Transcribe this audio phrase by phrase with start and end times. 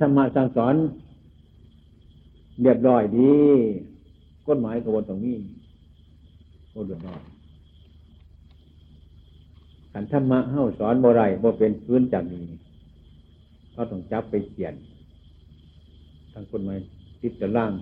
[0.00, 0.74] ธรรมะสั่งสอน
[2.62, 3.32] เรียบร้อยดี
[4.46, 5.36] กฎหมายกระบวนตรงนี้
[6.70, 7.22] โอ้เดือดร้อน
[9.92, 12.44] ขันธรรมะเฮ้าสอนบ่ไรบ่เป็นพื้นจากนี้
[13.72, 14.74] เขาต้องจับไปเขียน
[16.32, 16.78] ทางกฎหมาย
[17.20, 17.72] ติดจะล่าง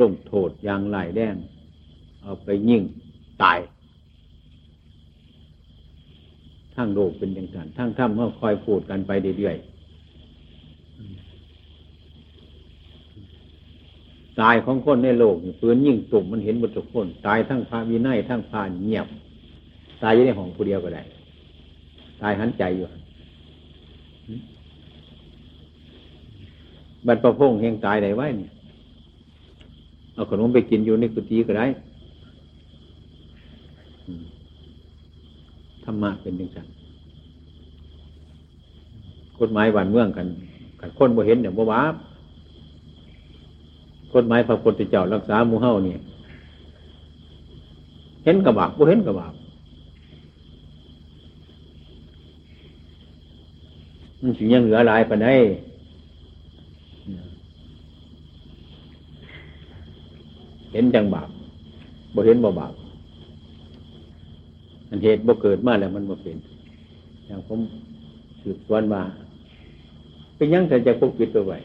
[0.00, 1.34] ลงโทษยางไหลแดง
[2.22, 2.82] เอาไปยิ่ง
[3.42, 3.58] ตาย
[6.74, 9.77] ทั้งโลกเป็นอย่างนั้นทั้งถ้ำเมื่อคอยพูดกันไปเรื่อยๆ
[14.40, 19.06] ตายของคนในโลกปืนยิ่งตุ่มมันเห็นบทุกคน ตายทั้งพระวินัยทั้งพาเงียบ
[20.02, 21.02] ตายอยู่ในห้องผู้เดียวก็ได้
[22.22, 22.86] ตายหันใจอยู่
[27.06, 28.50] บัดประพงแห่งตายไหนไว้เนี่ย
[30.14, 31.66] เอาขนมไปกินอยู่ในกุฏิก็ได้
[35.84, 36.58] ธรรมะเป็นยังไง
[39.38, 40.26] กฎหมายวันเมืองกัน
[40.80, 41.94] กันคนบ่เห็นเนี่ยบ่วาบ
[44.14, 45.96] กฎหมายพระพุทธเจ้ารักษาหมู่เฮานี่
[48.24, 49.34] เห็นกระบาบบ่เห็นกระบาบ
[54.22, 55.28] มันสิยังเหลือหลายปานใด
[60.72, 61.28] เห็นจังบาป
[62.14, 62.72] บ่เห็นบ่บาป
[64.88, 66.36] อันเหตุบ่เกิดมาแล้วมันบ่เป็น
[67.26, 67.60] อย่างผม
[68.42, 69.02] สืบสวนมา
[70.36, 71.58] เป็นยังแต่จะปกปิดตัวไว้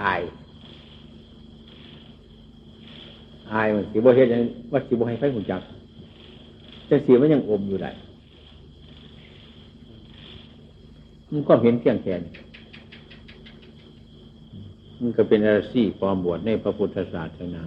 [0.00, 0.22] อาย
[3.52, 5.62] อายมันสิบ่เห็นยังว่าสิบ่ให้ไฟหุ่นจัก
[6.86, 7.90] แต่เสียมันยังอมอยู่ได้
[11.30, 12.14] มันก็เห็นเพียงแค่
[15.00, 17.64] มันก็เป็นอาชีพความบวชในพระพุทธศาสนา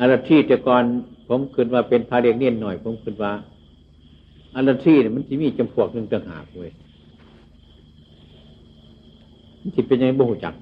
[0.00, 0.84] อาชีพแต่ก่อน
[1.28, 3.32] ผมคิดว่าเป็นพาเรียกเนียนหน่อย ผมคิดว่า
[4.54, 6.70] อาชีพมันจะมีจำพวกหนึ่งต่างหากเว้ย
[9.60, 10.54] มันจะเป็นยังไงบ่หูจัก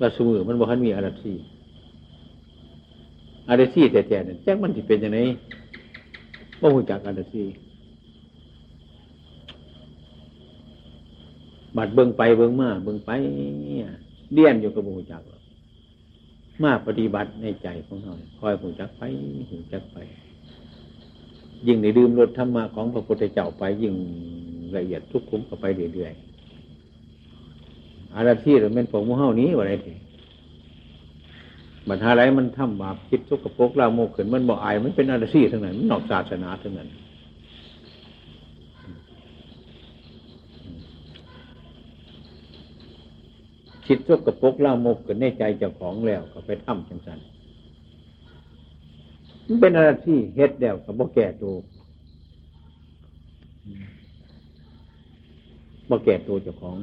[0.00, 1.32] ว่าสมือมันบอกว่ามีอาชี
[3.48, 5.18] อาชีพแต่แต่เนี่ยแจ้งมันจะเป็นยังไง
[6.60, 7.44] บ่หูจักอาชี
[11.76, 13.10] บัดเบิ่งไปเบิ่งมาเบิ่งไป
[14.32, 15.22] เลี่ยนอยู่กับหูจัก
[16.62, 19.02] มาปฏิบัติในใจของเราคอยหูจักไป
[19.50, 19.98] หูจักไป
[21.66, 23.94] ยิ่งในดื่มรสธรรมะของพระพุทธเจ้าไปยิ่ง
[24.76, 26.33] ละเอียดทุกคุ้มเข้าไปเรื่อยๆ
[28.16, 29.94] อะไรที่เราเป็นผงมูเฮานี้ว่าไรที
[31.88, 36.88] บัรหาไรมันทำบาปคิดทุกข์กระปกลาโมกขึ้นมันบอกอายมันเป็นอะไรที่ทั้งนั้นมันนอกศาสนาทั้งนั้น
[43.86, 47.18] คิดซกข์กระปกล่ามกกันในใจเจ้าของแล้ว ก็ไปทำจังสัน
[49.46, 51.54] มันเป็นอะไรที่เฮ็ดแล้วกับบ่แก่ตัว
[55.90, 56.76] บ่แก่ตัวเจ้าของ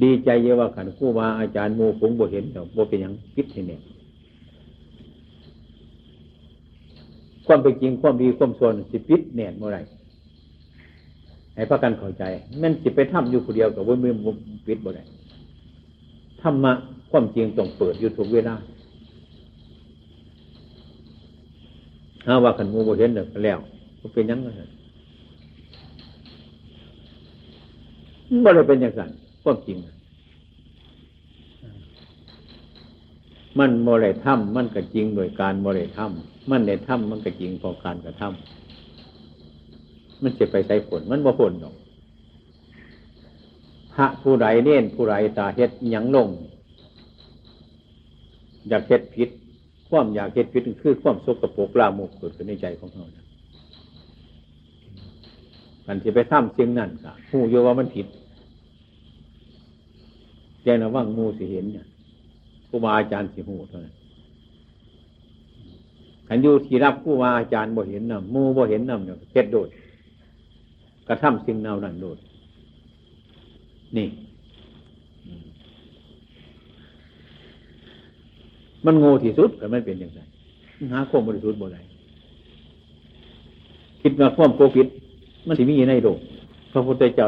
[0.00, 3.80] ดีใจเยอะว่าขันคู่มาอาจารย์มูผงบ่เห็นแต่บ่เป็นยังคิดให้เนี่ย
[7.46, 9.78] ความเป็นจริงความดีความส่วนสิปิดแน่นเมื่อไร
[11.54, 12.24] ให้พระกันเข้าใจ
[12.62, 14.12] มันจิไปทำอยู่คนเดียวกับว่ามือ
[14.66, 15.04] ปิดบ่ได้
[16.42, 16.72] ธรรมะ
[17.10, 18.54] ความจริงต้องเปิดอยู่ทุกเวลา
[22.26, 23.58] ถ้าว่าขันมูบ่เห็นเด็กแล้ว
[24.00, 24.48] ก็เป็นยังไง
[28.44, 29.10] บ่ได้เป็นอย่างนั้น
[29.42, 29.78] ความจริง
[33.58, 41.74] มันบ่ได้ำมันก็จริงโดยการบ่ได้ำมันได้ำมันก็จริงพอการกระทำมันจะไปใส่ผลมันบ่ผลหรอก
[43.94, 46.28] พระผู้ใดเน้นผู้ใดตาเฮ็ดยังลง
[48.68, 49.28] อยากเฮ็ดพิษ
[49.88, 53.06] ความอยากเฮ็ดพิษคือความสกปรกลามกเกิดขึ้นในใจของเขา
[55.86, 58.06] มันจะไปทำสิ่งนั้นก็หูโยว่ามันผิด
[60.62, 61.86] แจนะว่างมูสิเห็นเนี่ย
[62.68, 63.94] ครูบาอาจารย์สิหูเท่านั้น
[66.28, 69.68] ขันยูที่รับครูบาอาจารย์บ่เห็นนำมูบ่เห็นนำเนี่ยเฮ็ดโดด
[71.08, 72.18] กระทำสิ่งเนานั้นโดด
[73.96, 74.08] นี่
[78.84, 80.20] มันโง่ที่สุดแต่ไม่เป็นอย่างไร
[80.92, 81.80] หาความบริสุทธิ์บ่ได้
[84.02, 84.86] คิดว่าความโกผิด
[85.46, 86.18] มันสิมีในโลก
[86.72, 87.26] พระพุทธเจ้า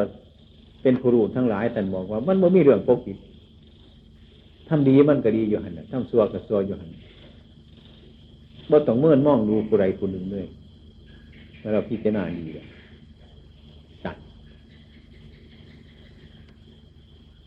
[0.82, 3.16] เป็นผู้รู้ทั้งหลายแต่บอกว่า มันไม่มีเรื่องโกผิด
[4.68, 6.90] ทำดีมันก็ดีอยู่หันทำซัวก็ซัวอยู่หัน
[8.70, 10.46] บ่ต้องเมื่อนมองดูผู้ใดคนหนึ่งเลย
[11.60, 12.66] แล้วเราพิจารณาดีเลย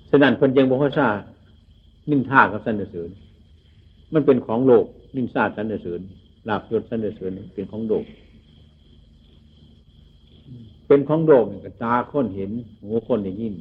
[0.10, 1.08] ฉะนั้นคนยังบอกว่าซา
[2.10, 3.10] นินท่ากับสันเสริญ
[4.14, 4.86] มันเป็นของโลก
[5.16, 6.02] นินซาสันเสริญ
[6.48, 8.06] ลาบยศสันเสริญเป็นของโลก
[10.88, 13.54] เป็นของโลกนี่ก็ตาคนเห็นหูคนได้ยิน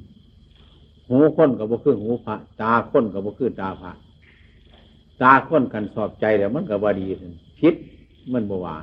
[1.10, 3.92] หูค้นกับบ่คือหูพระตาค้นกับบ่คือตาพระ
[5.22, 7.06] ตาค้นกันสอบใจแล้วมันกับบดี
[7.58, 7.74] พิษ
[8.32, 8.76] มันบวา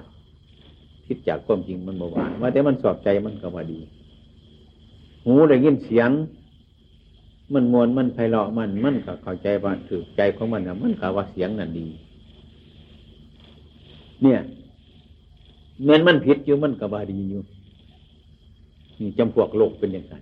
[1.05, 3.79] พิษจากความจริงมันบวาว่าแต่มันสอบใจมันกับบดี
[5.25, 6.09] หูได้ยินเสียง
[7.53, 11.85] มันมวนมันไพเราะมันมันก็เข้าใจว่าถือใจของมันนะมันก็ว่าเสียงนั่นดี
[14.21, 14.39] เนี่ย
[15.83, 17.41] เมื่อมันผิดอยู่มันกับบดีอยู่
[18.99, 20.15] นี่จำพวกโลกเป็นอย่างไร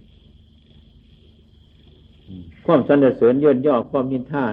[2.66, 4.46] ความสรรเสริญย่นย่อความนินท่า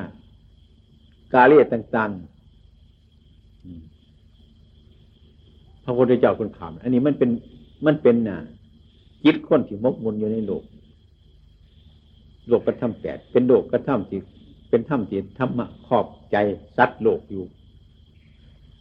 [1.32, 2.25] กาเรียต่างๆ
[5.84, 7.30] พระพุทธเจ้าคนขาม อันนี้มันเป็น
[7.86, 8.38] มันเป็นน่ะ
[9.25, 10.62] จิตคนที่มกมุนอยู่ในโลก
[12.48, 14.20] โลกกระทำแปดเป็นโลกกระทำที่
[14.69, 16.36] เป็นถ้ำที่ธรรมะขอบใจ
[16.76, 17.44] สัตว์โลกอยู่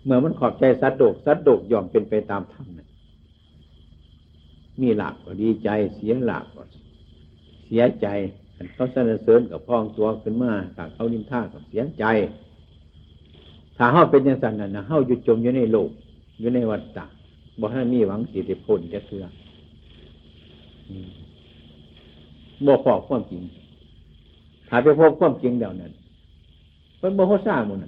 [0.03, 2.89] เมื่อมันขอบใจสัตว์โลกสัตว์โลกยอมเป็นไปตามธรรมนะ
[4.81, 6.63] มีหลักก็ดีใจ เสียหลักก็
[7.65, 8.07] เสียใจ
[8.73, 12.05] เขาสนเสริญกับพ้องตัวขึ้นมาถ้าเขานินท่ากับเสียใจ
[13.77, 15.89] ถ้าเฮาเป็นอย่างนั้นนะเฮาอยู่จมอยู่ในโลก
[16.39, 17.05] อยู่ในวัฏฏะ
[17.59, 19.23] บ่ให้มีหวังสิทธิพลจะเถื่อ
[22.65, 23.41] บ่พอความจริง
[24.69, 25.91] ถ้าไปพบความจริงเดี๋ยวนั้น
[26.99, 27.79] เป็นบ่เขาสร้างมัน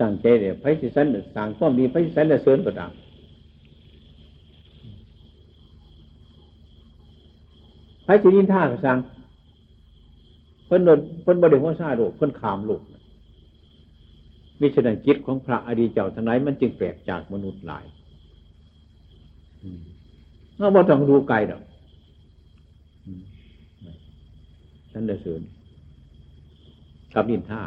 [0.00, 2.92] ตั้งใจเดี๋ยวไปสิสันสร้างความดีไปสิสันเสริญก็ตาม
[8.10, 8.98] ให้สินินท่าก็สั่ง
[10.66, 12.82] เพิ่นนเพิ่นบริโภคซาโลกเพิ่นขามโลก
[14.60, 17.84] มิฉะนั้นจิตของพระอดีเจ้าทั้งหลายมันจึงแปลกจากมนุษย์หลาย
[20.58, 21.62] เราบ่ต้องดูไกลดอก
[24.92, 25.40] ท่านเดชเสริญ
[27.14, 27.62] กับนินท่า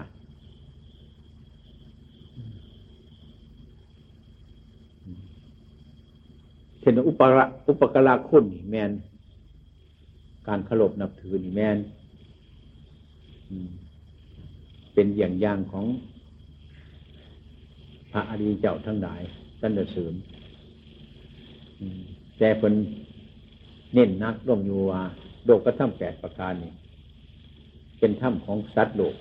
[6.80, 8.92] เช่นอุประอุปกราคุณแมน
[10.48, 11.78] การเคารพนับถือนี่แม่น
[14.94, 15.86] เป็นอย่างย่างของ
[18.12, 19.22] พระอริยเจ้าทั้งหลาย
[19.60, 20.14] ท่านเสริม
[22.40, 22.74] แต่เป็น
[23.94, 25.02] เน้นนักร่วมอยู่ว่า
[25.46, 26.72] โลกกระทำแปดประการนี่
[28.00, 29.16] เป็นถ้ำของสัตว์โลก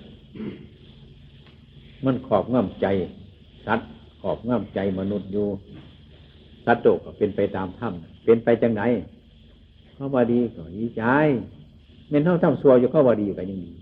[2.05, 2.87] มันขอบง่ำใจ
[3.65, 3.89] สัตว์
[4.21, 5.47] ขอบง่ำใจมนุษย์อยู่
[6.65, 8.81] สัตว์โลกก็เป็นไปตามถ้ำเป็นไปจังไหน
[9.95, 11.03] เขาว่าดีก็ดีใจ
[12.09, 13.73] เมนเท่าทำซัวอยู่เขาว่าดีก็ยังดี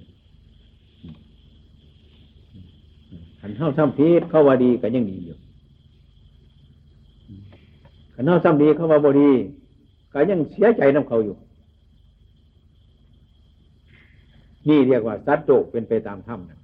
[3.39, 5.37] ขันเท่าทำพีษเขาว่าดีก็ยังดีอยู่
[8.13, 9.29] ขันเท่าทำดีเขาว่าบดี
[10.13, 11.35] ก็ยังเสียใจน้ำเขาอยู่
[14.67, 16.59] นี่เรียกว่าสัตว์โลกเป็นไปตามธรรมนะ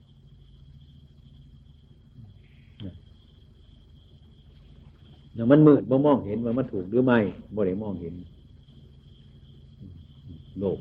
[5.52, 7.20] มันมืดบ่มองเห็นว่ามันถูกหรือไม่
[7.56, 8.14] บ่ได้มองเห็น
[10.62, 10.80] โลก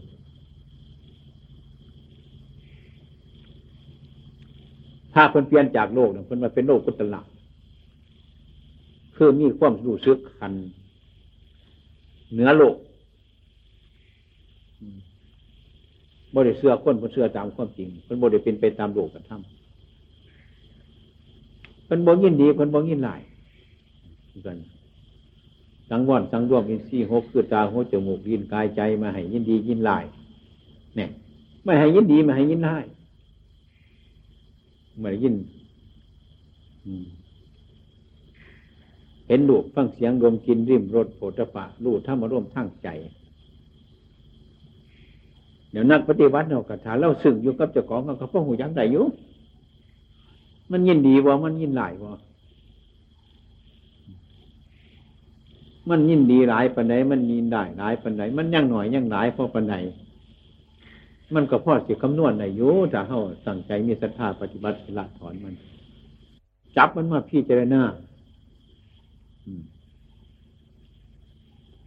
[5.14, 7.20] ถ้าคนเปลี่ยนจากโลกเนี่ยคนมาเป็นโลกกุตละ
[9.17, 10.52] คือมีความรู้สึกคัน
[12.32, 12.76] เหนือโลก
[16.34, 19.40] บริเสื้อคนคนเสื้อตามความจริงคนบริเป็นไปตามโลกกันทำ
[21.88, 23.20] คนบอกยินดีคนบอกยินหลาย
[24.46, 24.56] กัน
[25.90, 30.05] สังวรสังรวมอินทรีย์หกคือตาหูจมูกยินกายใจมาให้ยินดียินลาย
[30.97, 31.09] เนี่ย
[31.64, 32.85] ไม่ให้ยินดีไม่ให้ยินลาย
[35.00, 35.35] ไม่ยิน
[39.28, 42.88] เห็นลูกฟังเสียงดมกินริมรถโผฏฐะลูกถ้ามาร่วมทั้งใจ
[45.71, 49.05] เดี๋ยวนักปฏิวัติเรากระถาเล่าสึ่งอยู่กับเจ้าของกับพ่อหูยังได้อยู่
[50.71, 52.12] มันยินดีว่ามันยินหลายว่า
[55.90, 59.75] มันยินดีหลายปันใดมันยินได้หลายปันใดมันยังหน่อยยังหลายพอปันใด
[61.35, 65.55] มันก็พอสิคำนวณได้อยู่ถ้าเขาสั่งใจมีศรัทธาปฏิบัติละถอนมัน
[66.76, 67.83] จับมันมาพี่เจรณา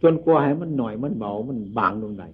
[0.02, 2.24] จนกลัวให้มันหน่อยมันเบามันบางลงไหน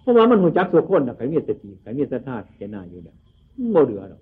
[0.00, 3.16] เพราะว่ามันหูจักสุคนนะใครมีสติใครมีศรัทธาเจรณาอยู่เนี่ย
[3.72, 4.20] โมเหลือหรอก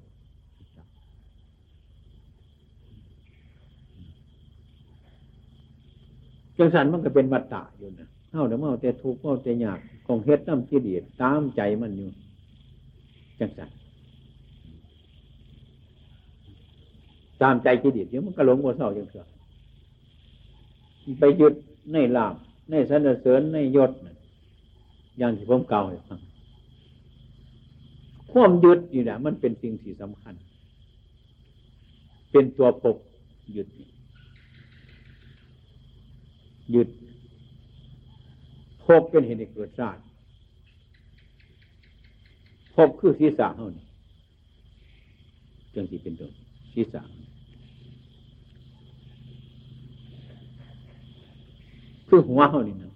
[6.58, 10.92] จังสันมันก็เป็นวัตตะอยู่นะเฮาเดี๋ยวเมาแต่ทุกข์เมาแต่ยากของเฮ็ดน้ำที่ดี
[11.23, 12.08] ตามใจมันอยู่
[13.38, 13.68] จังสัน
[17.42, 19.26] ตามใจกิเลสเดี๋ยวมันก็หลงวัวเศร้าจังเถอะ
[21.18, 21.54] ไปยึด
[21.92, 22.34] ในลาบ
[22.70, 23.90] ในสนเสริญในยศ
[25.18, 26.20] อย่างที่ผมเก่าให้ฟัง
[28.32, 30.34] ความยึดอยู่เนี่ยมันเป็นสิ่งที่สำคัญ
[32.30, 32.96] เป็นตัวปก
[33.56, 33.78] ยุดห
[36.75, 36.88] ยุด
[38.85, 40.00] พบเป็นเหตุให้เกิดชาติ
[42.75, 43.85] พบคือศีรษะเท่านี้
[45.75, 46.30] จังสีเป็นต้น
[46.75, 47.02] ศีรษะ
[52.09, 52.92] คือหัวเท่านี้นะ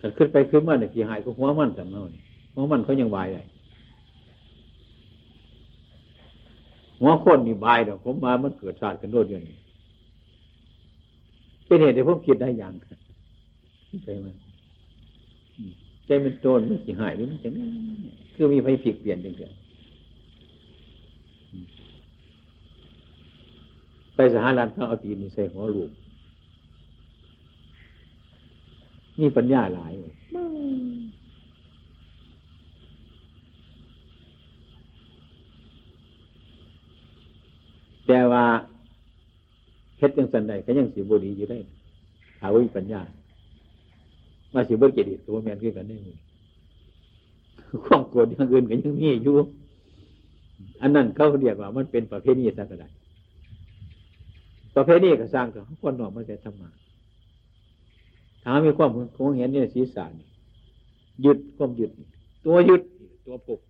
[0.00, 2.22] ถ้าขึ้นไปขึ้นมาเนี่ยที่หายก็หัวมันสำเนาเนี่ย
[2.54, 3.46] หัวมันเขายังวายเลย
[7.00, 9.56] หัวคนนี่บายเดี๋ยวผมมามันเกิดศาตร์กันโดดอย่างนี้
[11.66, 12.72] เป็นเหตุที่ผมคิดได้อย่าง
[14.04, 14.28] ใช่ไหม
[16.06, 17.48] ใจมันโดนมันสิหายหรือมันจะ
[18.34, 19.64] คือมีไฟผิดเปลี่ยนจริงๆ
[24.14, 25.90] ไปสหรัฐเขาเอาตีนี่ใส่หัวลูก
[29.20, 29.92] มีปัญญาหลาย
[38.06, 38.44] แต่ว่า
[39.93, 41.58] เฮ็ดยังสันใดก็ยังสีบุรีอยู่ได้
[42.40, 43.00] ถาวิปัญญา
[44.54, 46.08] มาสีบุรีเจดีย์ตัวแมนขึ้นกันได้ไหม
[47.84, 49.34] ความโกรธอย่างอื่นก็ยังมีอยู่
[50.80, 52.88] อันนั้นเขาเรียกว่า มันเป็นประเภทนี้สักก็ได้
[54.74, 56.70] ประเภทนี้ก็สร้างกับคนนอกมาแต่ธรรมะ
[58.44, 60.26] ถามมีความคงเห็นเนี่ยศีรษะนี่
[61.22, 61.90] หยุดความหยุด
[62.44, 62.82] ตัวหยุด
[63.24, 63.60] ตัวปก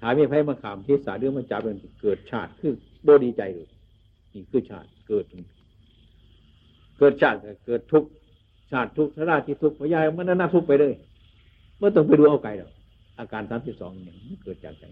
[0.00, 2.72] ถามมีไพ่มาขามที่สาเรื่องมันจับเป็นเกิดชาติคือ
[3.04, 3.68] โบดีใจเลย
[4.32, 5.24] นี่คือชาติเกิด
[6.98, 8.04] เกิดชาติเกิดทุก
[8.72, 10.92] ชาติทุกชราที่ทุกพยายมันน่าทุกไปเลย
[11.78, 12.70] เมื่อต้องไปดูเอาไกลหรอก
[13.18, 14.84] อาการสามสิบสองเนี่ยเกิดจากใจ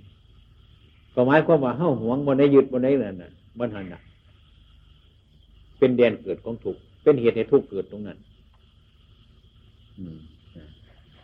[1.15, 4.01] ก็หมายความว่าเฮ้าหวงบนได้ยึดบนได้นั่นน่ะบนหันน่ะ
[5.79, 8.19] เป็นแดนเกิดของทุกเป็นเหตุให้ทุกเกิดตรงนั้น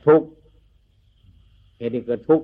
[0.06, 0.22] ทุก
[1.78, 2.40] เหตุให้เกิดทุก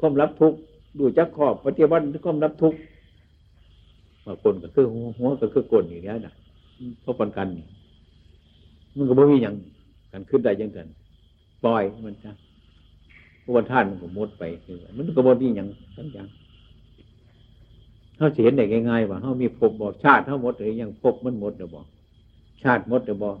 [0.00, 0.58] ความรับทุกข์
[0.98, 2.78] ดูจักขอบปฏิบัติความรับทุกข์
[4.26, 4.86] บางคนก็คือ
[5.18, 6.34] หัวก็คือกลอย่างนี้นะ
[7.02, 7.66] เพราะปันกันนี่
[8.96, 9.54] มันก็ไม่มีอย่าง
[10.12, 10.86] กันขึ้นได้ยังกัน
[11.64, 12.32] ปล่อยมันจ้ะ
[13.42, 16.26] พระวันท่านมันก็มดไปคือมันก็บ่มีอย่างทั้งอย่าง
[18.16, 21.86] เขาเห็นได้ง่ายๆว่าเขามีภพบอกชาติเขาหมดหรือยังภพมันหมดหรือบอก
[22.62, 23.36] ชาติหมดหรือบอก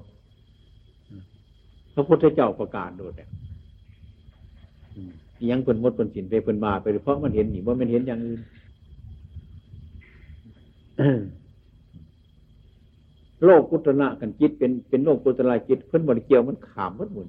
[1.94, 3.28] พระพุทธเจ้าประกาศโดดเนี่ย
[5.50, 8.40] ยังเป็นมดเป็นสินไปเป็นบาไปเพราะมันเห็นหนิว่ามันเห็นอย่างอื่น
[13.44, 17.28] โลกกุตระกันจิตเป็นเป็นโลกกุตระจิตเพิ่นบริเกียวมันขามมัดหมุน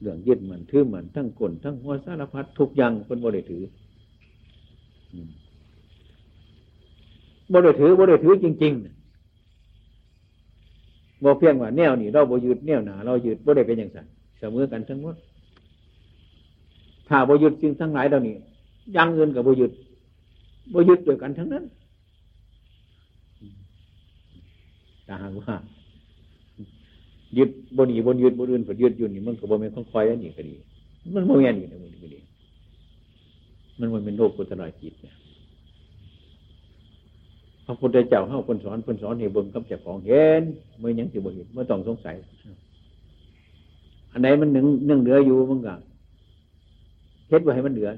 [0.00, 3.62] เรื่องยึดเหมือนถือเหมือนทั้งกลทั้งหัวสารพัดทุกอย่างเพิ่นบริถือ
[7.52, 8.82] บริถือบริถือจริงๆ
[11.24, 14.06] บอกเพียงว่าแนวนี่เราบยืดแนวหนาเรายืดบริเป็นอย่างสั่น
[14.38, 15.16] เสมอกันทั้งหมด
[17.10, 18.36] ถ้าบยืดสิ่งทั้งหลายเหล่านี้
[18.96, 19.72] ยังเงินกับบยืด
[20.72, 21.64] บยืดเดียวกันทั้งนั้น
[25.06, 25.54] ถ้าหากว่า
[27.38, 30.54] ยึดบนอีบนยึดบนอื่นผดยึดอยู่นี่มันก็บ่เป็นของคอยอันนี้ก็ดี
[31.14, 32.20] มันโมเมนต์นี่นะมันก็ดี
[33.78, 35.14] มันมันเป็นโลกกุศลจิตเนี่ย
[37.66, 40.42] พระพุทธเจ้าเข้าคนสอนคนสอนให้เบิ่งกับเจ้าของเห็น
[40.78, 42.14] เมื่อยังสิบ่เห็นเมื่อต้องสงสัย
[44.12, 45.74] อันไหนมันหนึ่งนึ่งเหลืออยู่มันก็
[47.30, 47.90] เฮ็ดไว้ให้มันเหลือ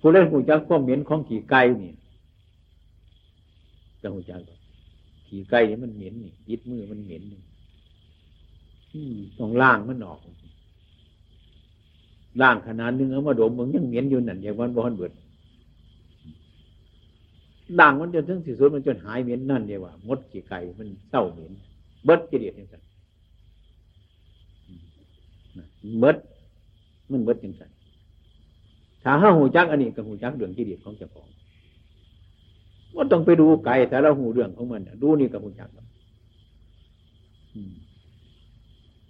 [0.00, 1.92] ผู้เล่นผู้จักความเหม็นของขี่ไก่นี่
[4.02, 4.40] จังหูจัก
[5.28, 7.40] ขี่ไก่นี่มันเหม็นนี่ยิดมือมันเหม็นนี่
[9.38, 10.18] ต้องล่างมันออก
[12.42, 15.12] ล่างขนาดนึงเอามาดมมึงยังเหม็นอยู่นั่นอย่างวันบอนเบิด
[17.80, 21.52] ด่างมันจนถึงที่สุดมันจนหายเหม็นนั่นเดียวว่ามดขี่ไก่มันเศร้าเหม็น
[22.04, 22.85] เบิดกิเลสอย่างนั้น
[25.98, 26.16] เบิด
[27.10, 27.70] มันเบิดอย่างนั้น
[29.02, 31.28] ถ้าห้าหูจักอันนี้กับหูจักเรื่องกิเลสของเจ้าของ
[32.94, 35.68] ว่าต้องไปดูไก่แต่เราหูเรื่องของมันดูนี่กับหูจัก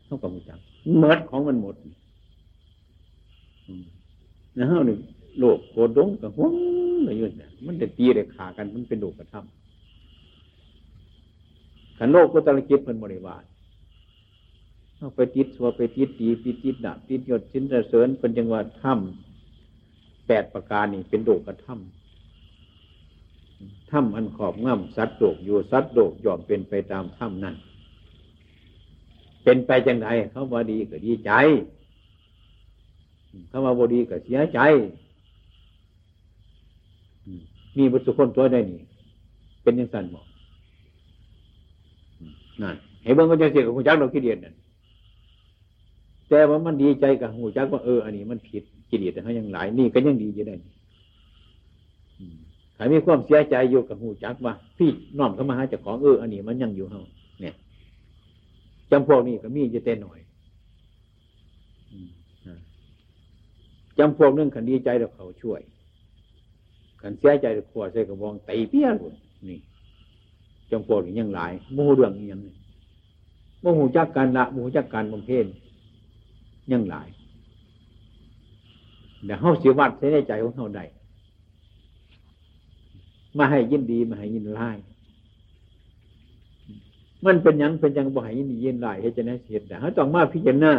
[0.04, 0.58] เท่ากับหูจัก
[0.98, 1.74] เมิดของมันหมด
[4.58, 4.96] นะฮะนึ่
[5.38, 6.52] โลกโกดงกับห่วง
[6.98, 13.42] อะไรอยู่เนี่ยมันจะตีได้ขากันมันเป็นโลกกระทำขันโลกก็ตะกิจเป็นบริวาร
[14.98, 27.54] เอาไปติดสัวไปติดตีไปติดดาบติดยศชิ้นเสริญเป็นจังหวัดถ้ำแปดประการนี่เป็นโลกกระทำถ้ำอันขอบง่ำสัตว์โลกอยู่สัตว์โลกยอมเป็นไปตามถ้ำนั้น
[29.42, 31.30] เป็นไปจังไรเขาว่าดีก็ดีใจ
[33.48, 34.60] เขาว่าบดีก็เสียใจ
[37.76, 38.80] มีบุตรคนตัวได้นี่
[39.62, 40.26] เป็นยังสันบอก
[42.62, 44.54] นั่นเห็นเบื้งก็จะเสียกับคุณจักเราขี้เดียนนั่น
[46.28, 50.54] แต่ว่ามันดีใจกับหูจักว่าเอออันนี้มันผิดกิเลสเขายังหลายนี่ก็ยังดีอยู่ได้
[52.74, 57.02] ใครมีความเสียใจอยู่กับหูจักว่า พี่น้อมเข้ามาหาเจ้าของเอออันนี้มันยังอยู่เฮา
[57.40, 57.54] เนี่ย
[58.90, 60.18] จำพวกนี้ก็มีจะเต้นหน่อย
[63.98, 65.60] จำพวกนึงขันดีใจเราเขาช่วย
[67.00, 69.14] ขันเสียใจเราขวใส่กระบองตีเปี้ยหมด
[69.48, 69.58] นี่
[70.70, 72.40] จำพวกนี้ยังหลายโมเรื่องนี้ยัง
[73.60, 75.46] โมหูจักการละโมหูจักการบำเพ็ญ
[76.72, 77.08] ยังหลาย
[79.24, 80.84] เดี๋ยวเขาเสียวัดใช้ในใจของเขาได้
[83.36, 84.70] มาให้ยินดีมาให้ยินไล่
[87.24, 90.72] มันเป็นยังเป็นยังบ่ให้ยินดียินไล่ให้จะได้เสียแต่เขาต้องมาพิจารณา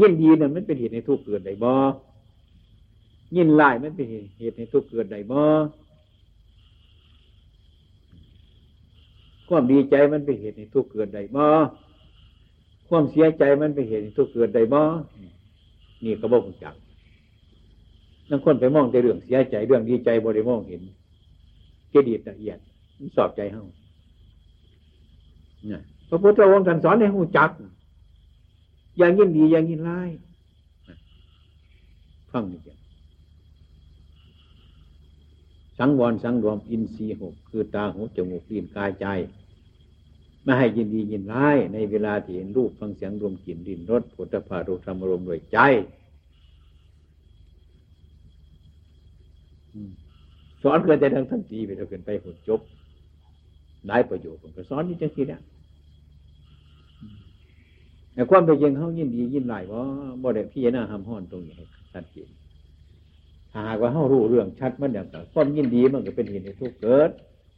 [0.00, 1.72] ยินดีนั่นมันเป็นเหตุในทุกเกิดได้บ่
[3.36, 5.40] ยินไล่มันเป็นเหตุในทุกเกิดได้บ่
[9.48, 11.44] ความดีใจมันเป็นเหตุในทุกเกิดได้บ่
[12.94, 14.80] ความเสียใจมันเป็นเหตุในทุกเกิดได้บ่
[16.04, 16.74] นี่ก็บอกจัก
[18.30, 20.82] นั่งคนไปมองแต่เรื่องเสียใจเรื่องดีใจบริมองเห็น
[21.90, 22.58] เกดีละเอียด
[22.98, 23.62] มันสอบใจเฮา
[25.66, 27.50] เนี่ยพระพุทธองค์ท่านสอนให้หูจัก
[28.98, 30.10] อย่างยินดีอย่างยินร้าย
[32.30, 32.74] ฟังนี่จ้ะ
[35.78, 39.06] สังวรสังรวมอินทรีย์หกคือตาหูจมูกลิ้นกายใจ
[40.44, 45.58] ไม่ให้ยินดียินร้าย ในเวลาที่เห็นรูปฟังเสียงรวมกลิ่นดินรสผลิตภัณฑ์รูปธรรมรมด้วยใจ
[50.62, 52.60] สอนเกินแต่ทั้งทั้งตีไปเราเกินไปผลจบ
[53.88, 55.40] ได้ประโยชน์ผมก็สอนนี่จังสิเนี่ย
[58.14, 59.82] แต่ความเป็นจริงเขายินดียินไล่ว่า
[60.22, 61.54] บ่ได้พี่น้าหำห้อนตรงนี้
[61.92, 62.28] ชัดเจน
[63.52, 67.10] ถ้าหากว่าเขารู้เรื่องชัดมันอย่างกับความยินดีมันก็เป็นเหตุในทุกเกิด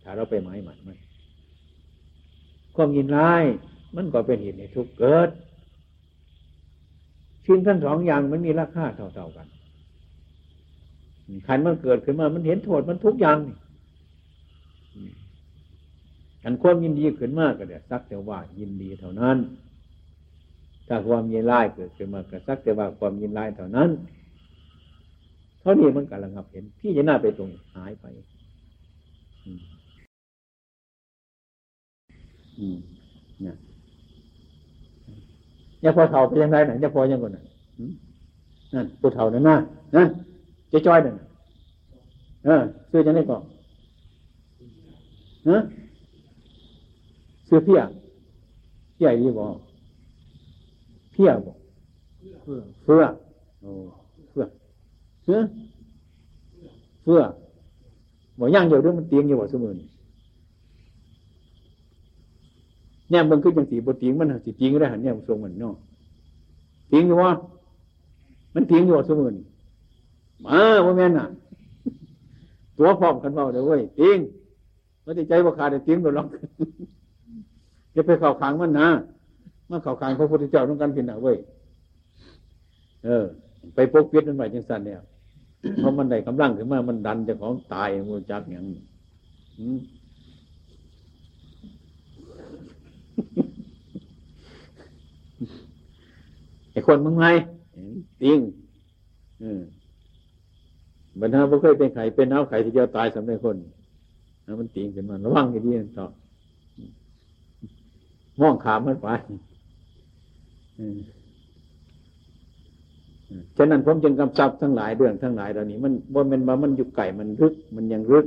[0.02, 0.96] ถ้าเราไปหมายหมันมัน
[2.76, 3.42] ความยินร้าย
[3.96, 5.28] มันก็เป็นเหตุในทุกเกิด
[7.44, 9.46] ชิ้นทั้งสองอย่างมันมีราคาเท่าๆกัน
[11.46, 13.56] ขันมันเกิดขึ้นมา มันเห็นโทษมันทุกอย่างนี่
[16.42, 19.36] ขันความยินดีขึ้นมากก็เดี๋ยวสักแต่ว่ายินดีเท่านั้น
[20.88, 23.90] ถ้าความยินร้ายเกิดขึ้นมาก็สักแต่ว่าความยินร้ายเท่านั้น
[25.60, 28.04] เท่านี้มันกำลังเห็น พี่จะน่าไปตรงหายไป
[32.58, 32.76] อืม
[33.42, 33.54] เนี่ย
[35.80, 37.42] เนี่ยพอเท่าไปยังไงไหนเนี่ยพอยังก่อนน่ะ
[38.74, 39.56] นั่นผู้เท่านั่นนะ
[39.94, 40.08] นั่น
[40.68, 41.14] เจ๊จ้อยนั่น
[42.44, 43.42] เออซื้อจะได้ก่อน
[45.48, 45.56] ฮะ
[47.48, 47.80] ซื้อเพี้ย
[48.94, 49.54] เพี้ยดีบอก
[51.12, 51.56] เพี้ยบอก
[52.42, 53.04] เฟื่อเฟื่อ
[53.60, 53.70] โอ้
[54.30, 54.44] เฟื่อ
[55.24, 55.38] เฟื่อ
[57.02, 57.20] เฟื่อ
[58.38, 59.76] บอกย่างเดียวด้วยมันเตียงอยู่บอกสมุน
[63.10, 65.74] เนี่ยมันคือจังสีบตีงมันสิตีงได้หันเนี่ยทรงมันเนาะ
[66.90, 67.32] ตีงอยู่วะ
[68.54, 69.34] มันตีงอยู่สมุน
[70.44, 71.26] มาว่าแม่น่ะ
[72.78, 74.18] ตัวพร้อมกันเบาเดี๋ยวเว้ยตีง
[75.02, 76.26] ไม่ได้ใจว่าขาดแต่ตีงโดนล็อก
[77.94, 78.88] จะไปเข่าขังมันนะ
[79.70, 81.36] มาเข่าขังพระพุทธเจ้าต้องการพินอะเว้ย
[83.04, 83.24] เออ
[83.74, 84.98] ไปปกปิดมันไปจังสันเนี่ย
[85.78, 88.64] เพราะมันได้กำลังขึ้นมามันดันจะของตายมูจักอย่าง
[96.74, 97.26] ไอ้คนมึงไง
[98.22, 98.38] ติง
[101.20, 103.56] บรรดาบ่เคยเป็นไข่เป็นเอาไข่ที่จะตายสำเร็จคน
[104.46, 106.06] นมันติงขึ้นมาระวังให้ดีต่อ
[108.40, 109.08] มองขามมันไป
[113.56, 118.26] ฉะนั้นผมจึงกำชับทั้งหลายเรื่องทั้งหลายเหล่านี้ มันว่ามันมามันอยู่ไก่มันรึก มันยังรึก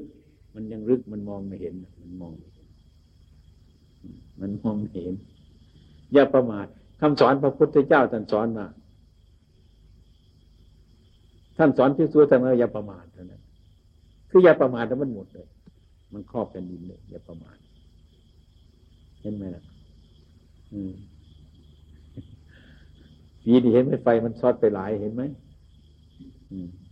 [0.56, 2.34] มันยังรึกมันมองไม่เห็น มันมอง
[4.42, 5.16] มันมองไม่เห็น
[6.14, 6.68] อย่าประมาท
[7.00, 8.66] คำสอนพระพุทธเจ้าท่านสอนมา
[11.58, 13.42] ท่านสอนพิสูจน์ทำไมอย่าประมาทเท่านั้น
[14.30, 15.48] คืออย่าประมาทแล้วมันหมดเลย
[16.14, 17.58] มันครอบแผ่นดินเลยอย่าประมาท
[19.22, 19.64] เห็นไหมล่ะ
[20.74, 20.94] อืม
[23.44, 25.24] ปีนี้เห็นไหมไฟมันซอดไปหลายเห็นไหม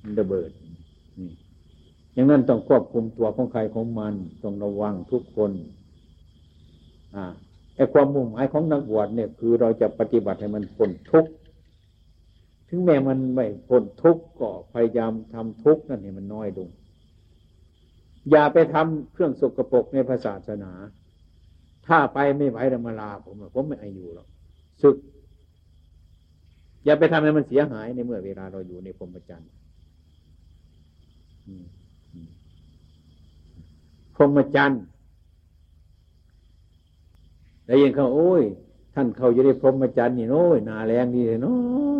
[0.01, 0.49] มันระเบิด
[1.19, 1.29] นี่
[2.13, 4.13] อย่างนั้นต้องควบคุมตัวของใครของมัน
[4.43, 5.51] ต้องระวังทุกคน
[7.15, 7.25] อ่า
[7.75, 11.31] ไอ้ความมุ่งหมายของนักบวชเนี่ย คือเราจะปฏิบัติให้มันพ้นทุกข์
[12.69, 16.69] ถึงแม้มันไม่พ้นทุกข์ก็พยายามทำทุกข์นั่นให้มันน้อยลง
[18.31, 20.71] อย่าไปทำเครื่องสกรปรกในศาสนา
[21.87, 24.27] ถ้าไปไม่ไหวธรรมลาผมผมไม่อายุหรอก
[24.81, 24.95] ศึก
[26.85, 29.49] อย่าไปทำให้มันเสียหายในเมื่อเวลาเราอยู่ในพรหมจรรย์
[34.15, 34.83] พรหมจรรย์
[37.65, 38.43] ได้ยินเขาโอ้ย
[38.93, 41.53] ท่านเขาอยู่ในพรหมจรรย์นี่โน้ยนาแรงนี่เลยเนา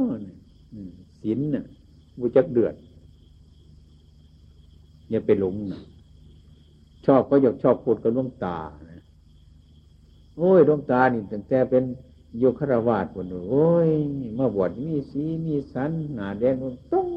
[0.08, 0.10] ะ
[1.22, 1.66] ศีลน่ะ
[2.20, 2.76] บุจักเดือด
[5.10, 5.82] อย่าไปหลงนะ
[7.06, 8.58] ชอบก็อยากชอบพูดกับดวงตา
[8.92, 9.02] นะ
[10.38, 11.84] โอ้ยดวงตานี่ตั้งแต่เป็น
[12.40, 13.90] โยคารวาสคนโอ้ย
[14.38, 16.54] มาบวชมีสีมีสันหนาแดง
[16.94, 17.08] ต้อง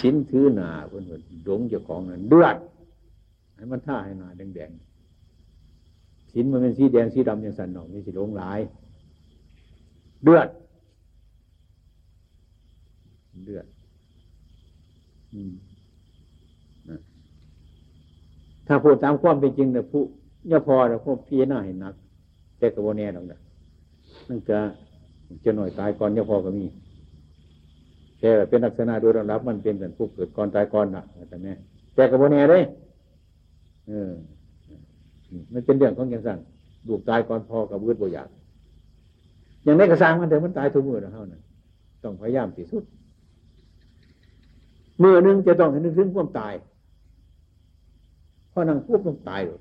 [0.00, 1.02] สินถือหนาคน
[1.44, 2.56] หลงเจ้าของนั่นเดือด
[3.54, 4.89] ให้มันท่าให้หนาแดงๆ
[6.32, 8.60] สินมันเป็นสีแดงสีดำอย่างสันหนอกนี่สิหลงหลาย
[10.24, 10.48] เดือด
[13.44, 13.66] เดือด
[15.34, 15.36] อ
[18.66, 20.02] ถ้าพูดตามความเป็นจริงเนี่ยผู้
[20.50, 21.94] ย่าพอแล้วพวกพี่หน้าเห็นนัก
[22.58, 23.38] แต่กระโบแน่หรอกนะ
[24.28, 24.58] นั่นจะ
[25.44, 26.66] จะหน่อยตายก่อนย่าพอก็มี
[28.20, 31.52] แต่เป็นลักษณะโดยระดับมันเป็นเหมือนผู้เกิดก่อนตายก่อนนะแต่แม่
[31.94, 32.62] แต่กระโบแน่เลย
[33.88, 34.12] เออ
[35.52, 36.38] มันเป็นเรื่องของย่างสั่ง
[36.88, 38.28] ดูตายก่อนพอกับวืดบ่อยาก
[39.64, 41.42] อย่างในกระซังมันเถอะมันตายทุกมือแล้วเท่านั้น
[42.02, 42.84] ต้องพยายามที่สุด
[44.98, 46.54] เมื่อนึงจะต้องให้นึกถึงความตาย
[48.52, 49.60] พอนั่งปุ๊บต้องตายเลย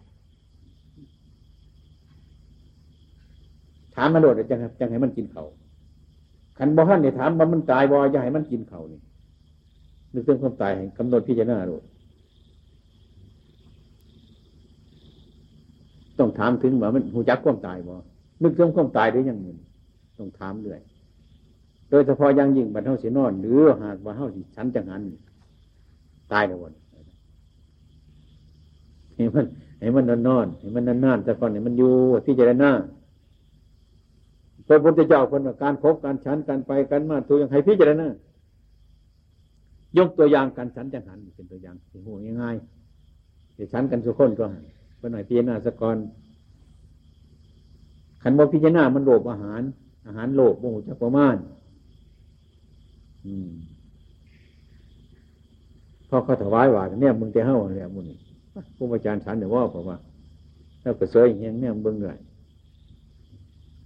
[3.96, 5.44] ถามมาโดดจะจะให้มันกินเขา
[6.58, 9.00] ขันบ่ฮันเนี่ยถามว่ามันตายบ่จะให้มันกินเขานี่
[10.14, 11.84] นึกถึงความตายกำหนดพิจารณาโดด
[16.20, 17.96] ต้องถามถึงว่ามันหูจักความตายบ่
[18.44, 19.48] นึกถึงความตายได้ยังไง
[20.18, 20.82] ต้องถามเรื่อย
[21.90, 25.02] โดยเฉพาะยังยิ่งบรรเทาเสียนอน หรือหากบรรเทาสิฉันจังหัน
[26.34, 26.74] ตายแล้ววัน
[29.16, 29.46] ให้มัน
[29.80, 31.94] ให้มันนอนนอนให้มันนานๆแต่ก่อนให้มันอยู่
[32.26, 32.72] ที่เจะได้หน้า
[34.68, 38.08] พระพุทธเจ้าคนการพบการฉันการไปกันมาตัวอย่างให้พิจารณา
[39.98, 44.64] ยกตัวอย่างการฉันจังหันเป็นตัวอย่างที่หัวง่ายๆจะฉันกันสุคนก็หัน
[45.00, 45.98] เพื่อหน่อยพิจารณาสกอน
[48.22, 49.62] ขันบ่พิจารณามันโลภอาหาร
[50.08, 51.36] อาหารโลภโมโหจักประมาณ
[53.26, 53.50] อืม
[56.10, 58.06] พอเขาถวายว่าเนี่ยมึงจะเฮ้าเนี่ยมึง
[58.76, 59.98] ผู้อาจารย์ฉันเดี๋ยวว่าผมว่า
[60.82, 62.18] ถ้าเกระเสยอย่างนี้เบิ่งเหนื่อย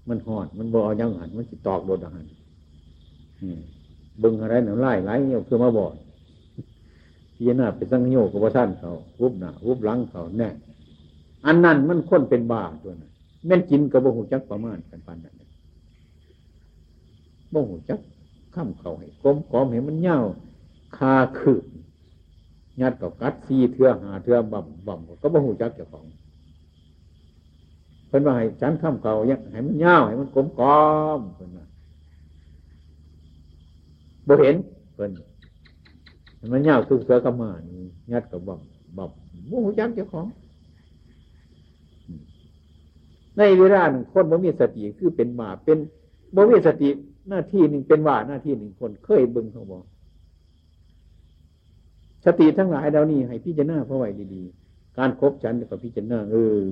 [0.09, 2.25] มันหอด มันบ่เอายังหันมันจิตอกโดดหัน
[4.19, 5.95] เบึงอะไรหนึ่งไล่ไล่เนี่ยคือมาบอด
[7.35, 8.89] พี่นาไปสังโยกกับท่านเขา
[9.21, 10.49] วุบหน้าวุบหลังเขาแน่
[11.45, 13.11] อันนั้นมันค้นเป็นบาตัวนั้น
[13.45, 15.35] แม่นกินกับโบ่หูจักประมาณกันปันนั้น
[17.51, 17.99] โบ่หูจัก
[18.55, 20.19] ข้ามเขาให้กลมกลมเห็นมันเน่า
[20.97, 21.63] คาคืบ
[22.81, 26.05] ยัดกับกัดซีเถื่อหาเถื่อบ่มบ่มก็บ่หูจักเจ้าของ
[28.07, 30.67] เพิ่นว่าให้ฉันข้ามเขายังให้มันเน่าให้มันกลมกล
[31.17, 31.65] มเพิ่นว่า
[34.27, 34.55] บ่เห็น
[34.93, 35.11] เพิ่น
[36.53, 37.71] มันเน่าทุกเสือกมาน
[38.11, 38.59] ยัดกับบ่ม
[38.97, 39.11] บ่ม
[39.49, 40.25] บ่หูจักเจ้าของ
[43.37, 45.77] ในเวลาหนึ่งคนบ่มีสติคือเป็นบาเป็น
[46.35, 46.89] บ่มีสติ
[47.29, 49.83] หน้าที่หนึ่งเป็นว่าหน้าที่หนึ่งคนเคยบึงเขาบอก
[52.25, 56.65] สติทั้งหลายเรานี่ให้พิจารณาเพราะไว้ดีๆ การครบฉันกับพิจารณาเออ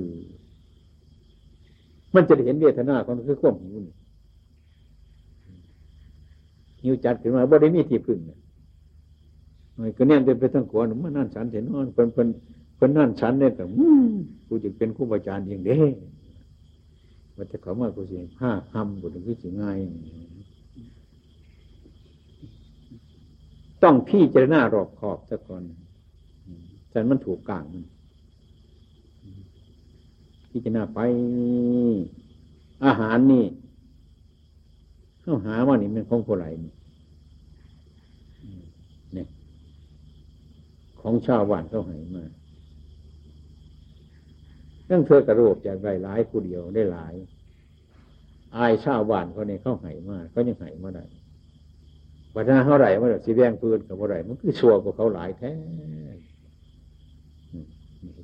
[2.16, 3.96] มันจะเห็นเวทนาของคือความหิวนี่
[6.84, 8.40] หิวจัดขึ้นมาบ่ได้มีที่พึ่งเนี่ย
[9.98, 12.28] ก็เนี่ยเป็นไปทั้งขวานมันนั่นฉันเห็นนอนเป็นเป็น
[12.78, 13.64] เป็นนั่นฉันเนี่ยแต่
[14.48, 15.78] กูจะเป็นคู่บาอาจารย์อย่างเด้
[17.38, 19.78] มันจะเขามากูสิห้าคำกูถึงคือสิง่าย
[23.84, 25.64] ต้องพี่เจรณารอบขอบซะก่อน
[26.92, 27.86] ฉันมันถูกกลางมัน
[30.50, 31.00] พี่เจรณาไป
[32.86, 33.46] อาหารนี่
[35.22, 39.28] เข้าหาว่านี่มันของผู้ไหลเนี่ย
[41.02, 42.24] ของชาวบ้านเขาให้มา
[44.92, 47.14] เรื่องเธอกระโดดจากไรหลายคู่เดียวได้หลาย
[48.56, 51.06] อายชาวบ้านเขาเนี่ยเขาให้มากเขายังให้มาได้
[52.36, 55.52] วัฒนาเท่าไหร่ว่าสีแดงปืนกับเท่าไหร่มันคือชัวกว่าเขาหลายแท้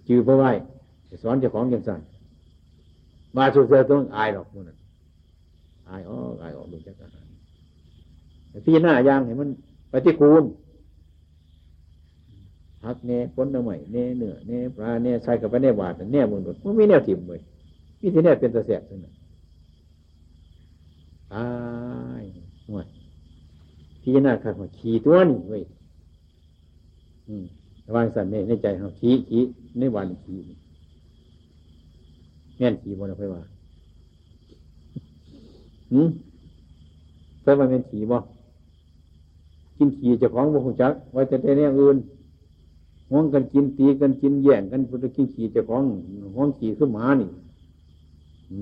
[0.08, 0.52] จือเพราะว่า
[1.24, 2.02] สอนเจ้าของยังสั่น
[3.38, 4.64] มาสุดเสือต้องอายหรอกมัน
[5.90, 7.26] อายอ๋ออายออกดูจักอาหาร
[8.66, 9.50] พี่หน้ายางเห็นมัน
[9.92, 10.44] ปฏิกูล
[12.86, 17.40] หักเน่พ้นน้ำใหม่เน่เนื้อเน่ปลาเน่ใส่กับไปเน่บาดเน่มือหมดมันม่แนวถิ่มเลย
[18.00, 19.00] พี่ที่แน่เป็นตะเสียบนั่น
[21.34, 21.48] ตา
[22.22, 22.24] ย
[22.72, 22.86] หมด
[24.02, 25.64] พิจารณาขัดหัวขี่ตัวนี่เว้ย
[27.96, 29.44] วางสันในในใจเขาขี่ขี่
[29.80, 30.40] ในวันขี่
[32.58, 33.42] แม่นขี่บนอาไปว่า
[35.92, 36.08] หืม
[37.42, 38.18] เพื่อมันเป็นขี่บ่
[39.78, 41.98] กินขี่จะของบุคจักไว้จะได้เนี่ยอื่น
[43.12, 45.84] ห้องกันกินตีกันกินแย่งกันพุทธกินขี่เจ้าของ
[46.36, 47.30] ห้องขี่ขึ้นมานี่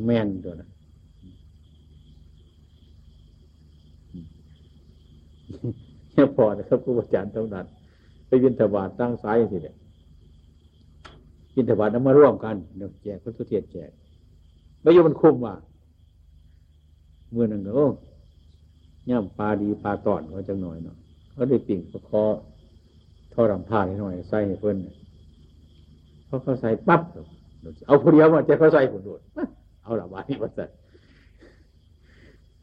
[0.06, 0.70] แม่นตัวนะ
[6.12, 7.66] เนี่ยพอนะครับครูอาจารย์เท่านั้น
[8.28, 9.76] ไปวินทบาทตั้งสายสิเนี่ย
[11.56, 12.56] วินทบาทนั้นมาร่วมกัน
[13.04, 13.92] แจกพุทธเทียนแจก
[14.82, 15.56] ไม่ยอมมันคุ้มว่า
[17.32, 17.86] เมื่อนั้นก็
[19.10, 20.96] ย่ำปลาดีปลาตอดก็จังหน่อยเนาะ
[21.34, 22.24] เขาได้ปิ่งประคอ
[23.36, 24.78] ท่อรำผ้าให้หน่อย ใส่ให้เพิ่น
[26.26, 27.02] เพราะเขาใส่ปั๊บ
[27.88, 29.19] เอาผู้เดียวมาจะเขาใส่ผลโดด
[29.84, 30.65] เอาละบานี้มาใส่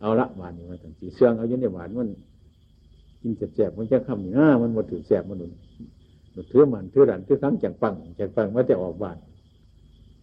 [0.01, 2.09] เอาละบาทนี้มาตั้งสีเสื่องเอาอยู่ในหวานมัน
[3.23, 5.53] กินแสบๆมันจะคำนี่นะมันหมดถือแสบมันหนุน
[6.33, 9.17] หนุนถือมันถือดันถือครั้งแจกปังแจกปังว่าจะออกบาท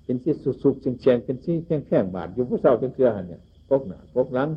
[0.04, 0.34] เป็นที่
[0.64, 4.50] สุกๆเชียงๆเป็นที่แข้งๆบาทอยู่ผู้เศร้าเชื่อหันเนี่ยปกหนาปกหลัง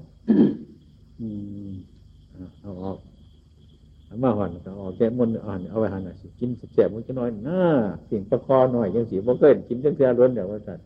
[1.21, 1.29] อื
[1.69, 1.73] ม
[2.61, 2.99] เอาออก
[4.23, 7.63] มาห่อนก็ออกแก้มนอ่อนเอาไว้หันสิกินแสบมันจะน้อยน้า
[8.09, 10.85] สิ่งประคอหน่อยยังสีบ่เกินกินเชื่อล้วนเดี๋ยวว่าสัตว์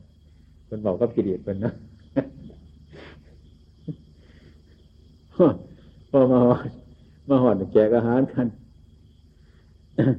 [0.68, 1.72] คนบอกก็กิเลสเป็นนะ
[6.10, 6.68] พอมาหอด
[7.28, 8.46] มาหอดแจกอาหารกัน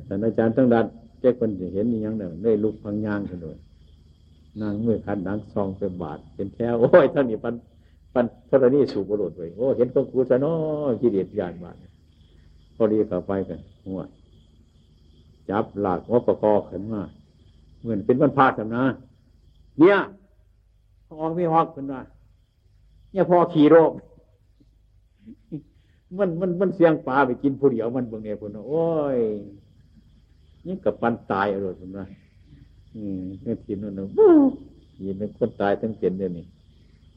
[0.06, 0.86] แต่อาจารย์ตั้งดัด
[1.20, 3.58] แจ้คนเห็นอย่างหนึ่งได้ลุกพังยางกันด้วย
[4.62, 7.54] นางมือคันนังซองเป็นบาทเป็นแถวโอ้ยท่านนี่ปัน
[8.13, 10.54] ปันพระนี่สูบบุรุษไปโอ้เห็นก็กูซะน้อ
[11.02, 11.76] กิเลสยานบาท
[12.78, 14.02] พอดีกับไปกันหัว
[15.50, 17.02] จับหลักว่าประกอบขึ้นมา
[17.82, 18.84] เหมือนเป็นวันพาสนะ
[19.80, 19.98] เนี่ย
[21.08, 22.00] พอไม่ฮอกขึ้นมา
[23.12, 23.92] เนี่ยพอขี่โรค
[26.18, 28.86] มันมันมันเสียงปลาไปกินผู้เดียวมันบางเนี่ยพุ่นโอ้
[29.16, 29.20] ย
[30.66, 32.06] นี่กับปันตายอร่อยพุ่นนะ
[32.96, 34.06] อืมนี่ทีนั่นนะ
[35.04, 36.46] ยินเป็นคนตายทั้งเป็นเดี๋ยวนี้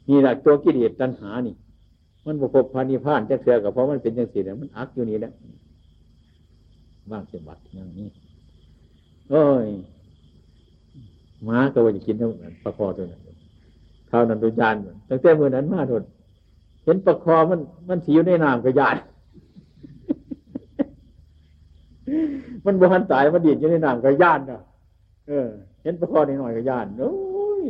[0.09, 1.55] นี่แหละตัวกิเลสตัณหานี่
[2.27, 5.33] มันบกพานิพานจะเสือกับเพราะมันเป็นอย่างสี่เนี่ยมันอักอยู่นี่แหละ
[7.11, 8.09] ว่างเสียบัตรอย่างนี้
[9.31, 9.67] โอ้ย
[11.49, 13.21] ม้าก็ว่าจะกินเท่านั้นประคอตัวนั้น
[14.09, 14.75] เท่านั้นดุจาน
[15.09, 16.03] ตั้งแต่เมื่อนั้นมาทน
[16.85, 18.97] เห็นประคอมัน มันสีอยู่ในน้ำกระยาน
[22.65, 24.63] มันบหันตายมันดีดอยู่ในน้ำกระยานเนาะ
[25.29, 25.49] เออ
[25.83, 27.13] เห็นประคอในหน่อยกระยานโอ้
[27.63, 27.65] ย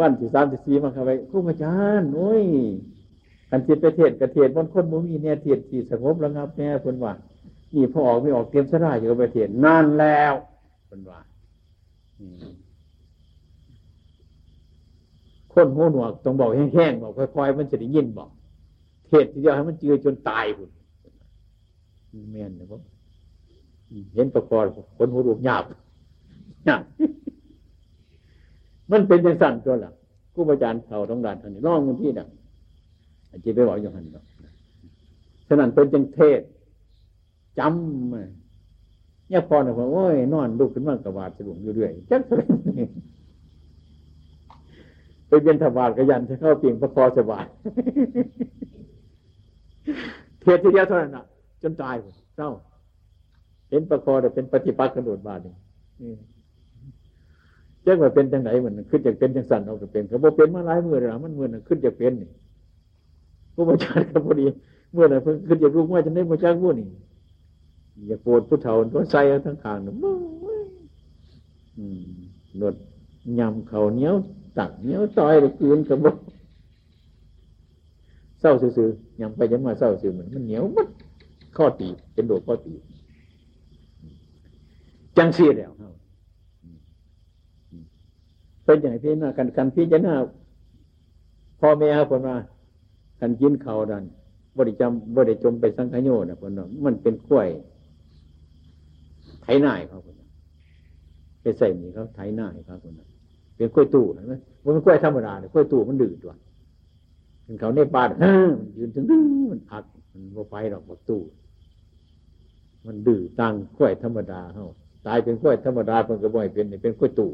[0.00, 2.44] วันที่สามที่สี่มาเข้าไปคู่อาจารย์โอ้ย
[3.50, 7.12] กันเทียนไปเทศกระเทศบนคนมุมีเนี่ยเทียนสีสงบระงับแน่คนว่า
[7.74, 10.32] นี่พอออกไม่ออกเตรียมสลายอยู่กับไปเทศนานแล้ว
[10.88, 11.20] คนว่า
[15.52, 18.30] คนหูหนวกต้องบอกแห้งๆบอกค่อยๆมันจะได้ยินบอก
[19.08, 20.70] เทศทีเดียวให้มันเจือจนตายพุ่น
[22.30, 22.80] เมียนนะพวก
[24.14, 24.64] เห็นประกอบ
[24.96, 25.64] คนหูรูปหยาบ
[26.66, 26.82] หยาบ
[28.90, 29.92] มันเป็นอย่างสั่นตัวละ
[30.34, 32.26] กู้ประจารย์เขาต้องด่านทางนี้ร้องมันที่น่ะ
[33.44, 34.06] จารย์ไปบอกอย่างนั้น
[35.48, 36.40] ฉะนั้นเป็นจังเทศ
[37.58, 42.44] จำเนี่ยพอเนี่ยผมโอ้ยนอนลุกขึ้นมากระบาดสะดุ้งอยู่เรื่อยจักเลย
[45.28, 47.44] ไปเป็นถวาดกระยันจะเข้าเปียงประคอสบาย
[50.40, 51.24] เทียทีเดียวเท่านั้นนะ
[51.62, 51.94] จนตาย
[52.36, 52.50] เศร้า
[53.70, 55.54] เห็นประคอแต่เป็นปฏิปักษ์กระโดดบาดนี่
[57.82, 62.30] เจ้าว่าเป็นจังไหนเหมันขึ้นจากเป็นจังสันเอาก็เป็นเขาบอกเป็นมาหลายมือแล้วมันมือน่ะขึ้นจากเป็นนี่
[63.56, 64.46] ผู้บัญชาการพอดี
[64.92, 66.88] เมื่อไหร่เพิ่งขึ้นจากลูกว่าจะได้มาจ้างผู้นี่
[68.06, 69.96] อย่าโกรธผู้เฒ่าตัวใส่ทั้งขางหนึ่ง
[72.58, 72.74] หนวด
[73.38, 74.14] ยำเขาเนี้ยว
[74.58, 76.16] ตักเนี้ยวซอยหรือคืนกับบอก
[78.40, 80.88] เศร้าซื่อๆยังไปยังมาเศร้าซื่อเหมือนมันเหนียวมัด
[81.56, 82.74] ข้อตีเป็นโดดข้อตี
[85.16, 85.72] จังเสียแล้ว
[88.64, 90.14] เป็นอย่างพี่นะกันกันพี่จะหน้า
[91.60, 92.36] พ่อแม่ครับคนมา
[93.20, 94.04] กันกินเขาดัน
[94.58, 97.48] บริจำบริจมไปสังขโยนะคนนั้นมันเป็นกล้วย
[99.42, 100.28] ไถหน่ายเขาคนนั้น
[101.42, 103.08] ไปใส่หนีเขาไถหน่ายเขาคนนั้น
[103.56, 106.32] เป็นกล้วยตู้เห็นไหมมันเป็นกล้วยธรรมดาเนี่ยกล้วยตู้มันดื้อตัว
[107.44, 108.20] เป็นเขาในป่ามัน
[108.76, 109.04] ยืนถึง
[109.50, 111.20] มันอักมันโมไฟหรอกบักตู้
[112.86, 114.66] มันดื้อตั้งกล้วยธรรมดาเขา
[115.06, 117.30] ตายเป็นกล้วยธรรมดาเป็นกระบอกเป็นเป็นกล้วยตู้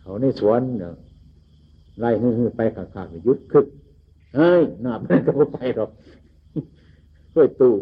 [0.00, 0.94] เขาในสวนเนี่ย
[2.00, 3.66] ไล่ฮือไปขากๆยุดคึก
[4.36, 5.90] เฮ้ยหนามันก็ไม่ไปหรอก
[7.34, 7.74] กล้วยตู้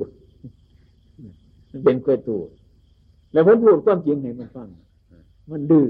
[1.70, 2.40] มันเป็นกล้วยตู้
[3.32, 4.68] แล้วผมพูดความจริงให้มันฟัง
[5.50, 5.86] มันดื้อ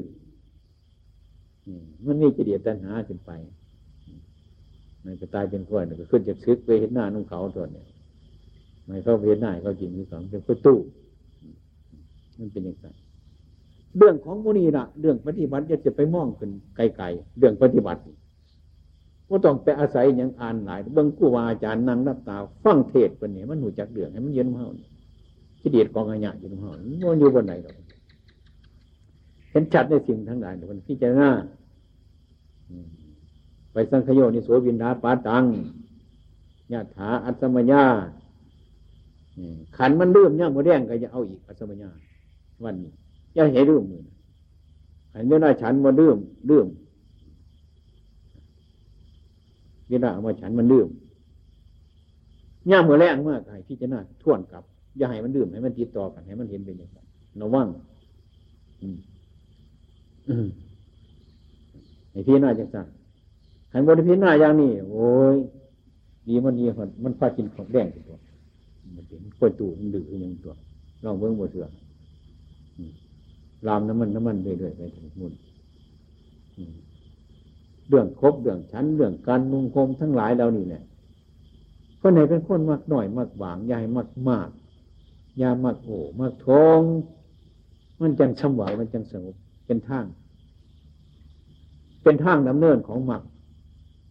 [2.06, 3.30] มันมีจิเดียตัณหาขึ้นไป
[5.04, 7.86] มันก็ตายเป็นกล้วยก็ขึ้นจากซึกไปเห็นหน้านุ่งเขาตัวเนี่ย
[8.86, 10.78] ไม่เข้าเห็นหน้าเขาจริงที่สองเป็นกล้วยตู้
[12.38, 12.86] มันเป็นอย่างไร
[13.98, 18.00] เรื่องของมุนีนะเรื่องปฏิบัติจะไปมองขึ้นไกลๆเรื่องปฏิบัติ
[19.28, 24.66] ว่าต้องไปอาศัยอย่างอ่านหลายเบื้องกู้วาอาจารย์นั่งรับตาฟังเทศเป็นเนี่ยมันหูจักเรื่องให้มันเย็นเฮา
[25.60, 26.70] ขี้เดียดกองขยะอยู่ตรงเฮา
[27.10, 27.74] มันอยู่บนไหนหรอก
[29.50, 31.30] เห็นชัดในสิ่งทั้งหลายมันพิจารณา
[33.72, 35.44] ไปสังขโยนิโสวินดาปาตัง
[36.72, 37.84] ญาถาอัศมญา
[39.76, 41.90] ขันมันลืมเนี่ยมือแดงก็จะเอาอีกอัศมญา
[42.64, 42.92] วันนี้
[43.34, 44.02] อย่าให้ลืมมือ
[45.12, 46.16] ขันเวลาฉันมาลืม
[46.50, 46.66] ลืม
[49.88, 50.88] เวลาเอามาฉันมันลืม
[52.70, 54.64] ย่ามือแรงมากให้พิจารณาท่วนกลับ
[54.98, 57.06] อย่าให้มันลืมให้มันติดต่อกันให้มันเห็นเป็นอย่างนั้น
[57.40, 57.66] ระวัง
[62.10, 62.86] ไอ้พี่หน่าจังสัน
[63.72, 65.36] ขันบริพิจารณาอย่างนี้โอ้ย
[66.28, 68.16] ดีมันดีมันมันพากินของแดงตัว
[68.94, 70.52] มันเป็นกล้วยตูมันดื้ออย่างตัว
[71.04, 71.66] ลองเบิ้งบเสือ
[73.66, 75.32] ลามน้ำมันน้ำมันเรื่อยๆไปถึงมุน
[77.88, 80.84] เรื่องครบเรื่องชั้นเรื่องการนุ่งคมทั้งหลายเรานี่เนี่ย
[82.00, 84.48] คนไหนเป็นคนมากหน่อยมากหวางยายมากมาก
[85.42, 86.80] ยามากโอ้มากทง
[88.00, 90.04] มันจังช่ำหวายมันจังสงบเป็นทาง
[92.02, 93.22] เป็นทางดำเนินของหมัก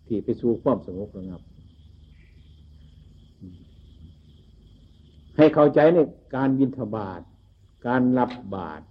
[0.08, 1.42] ที่ไปสู่ความสงบระงับ
[5.38, 5.98] ให้เข้าใจใน
[6.36, 7.22] การบินทบาท
[7.88, 8.84] การรับบาตร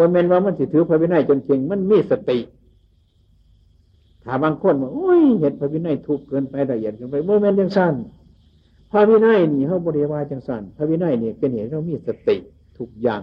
[0.00, 2.38] บนเมนว่ามันสิถือพระวินัยจนเก่งมันมีสติ
[4.24, 7.94] ถ้าบางคนว่าโอ้ยเห็นพระวินัยทุกเกินไปละเอียดเกินไปบนเมนยังสั้น
[8.90, 12.36] พระวินัยนี่เขาบริวารจังสั้นพระวินัยนี่เป็นเหตุเรามีสติ
[12.78, 13.22] ทุกอย่าง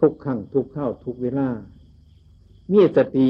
[0.00, 1.48] ทุกครั้งทุกเข้าทุกเวลา
[2.72, 3.26] มีสติ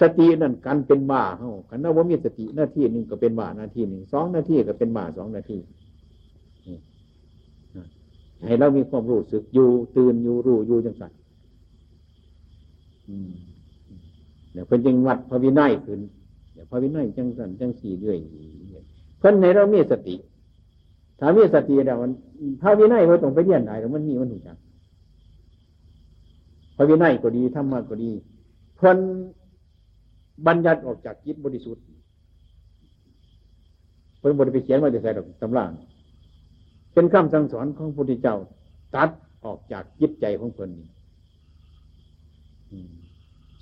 [0.00, 5.60] สตินั่นกันเป็นบ้าเฮากันว่ามีสติหน้าที่หนึ่งก็เป็นบ้าหน้าที่หนึ่งสองหน้าที่ก็เป็นบ้าสองหน้าที่
[8.46, 11.12] ให้เรามีความรู้สึกอยู่ ตื่นอยู่รู้อยู่จังสัน
[14.52, 16.00] เดี๋ยวเพิ่นจึงวัดพระวินัยขึ้น
[16.52, 18.18] เดี๋ยวพระวินัยจังสันจังสี่เรื่อย
[19.18, 20.16] เพิ่นในเรามีสติ
[21.18, 22.10] ถ้ามีสติแล้วมัน
[22.62, 24.56] พระวินัยเราต้องไปเรียนได้แล้วมันมีมันถูกจัง
[26.76, 28.10] พระวินัยก็ดีธรรมะก็ดี
[28.76, 28.98] เพิ่น
[30.46, 31.84] บัญญัติออกจากจิตบริสุทธิ์
[34.18, 35.64] เพิ่นบริไปเขียนมาจะใส่ดอกตำรา
[36.92, 38.36] เป็นคำสั่งสอนของพระพุทธเจ้า
[38.94, 39.10] ตัด
[39.44, 40.88] ออกจากจิตใจของคนนี้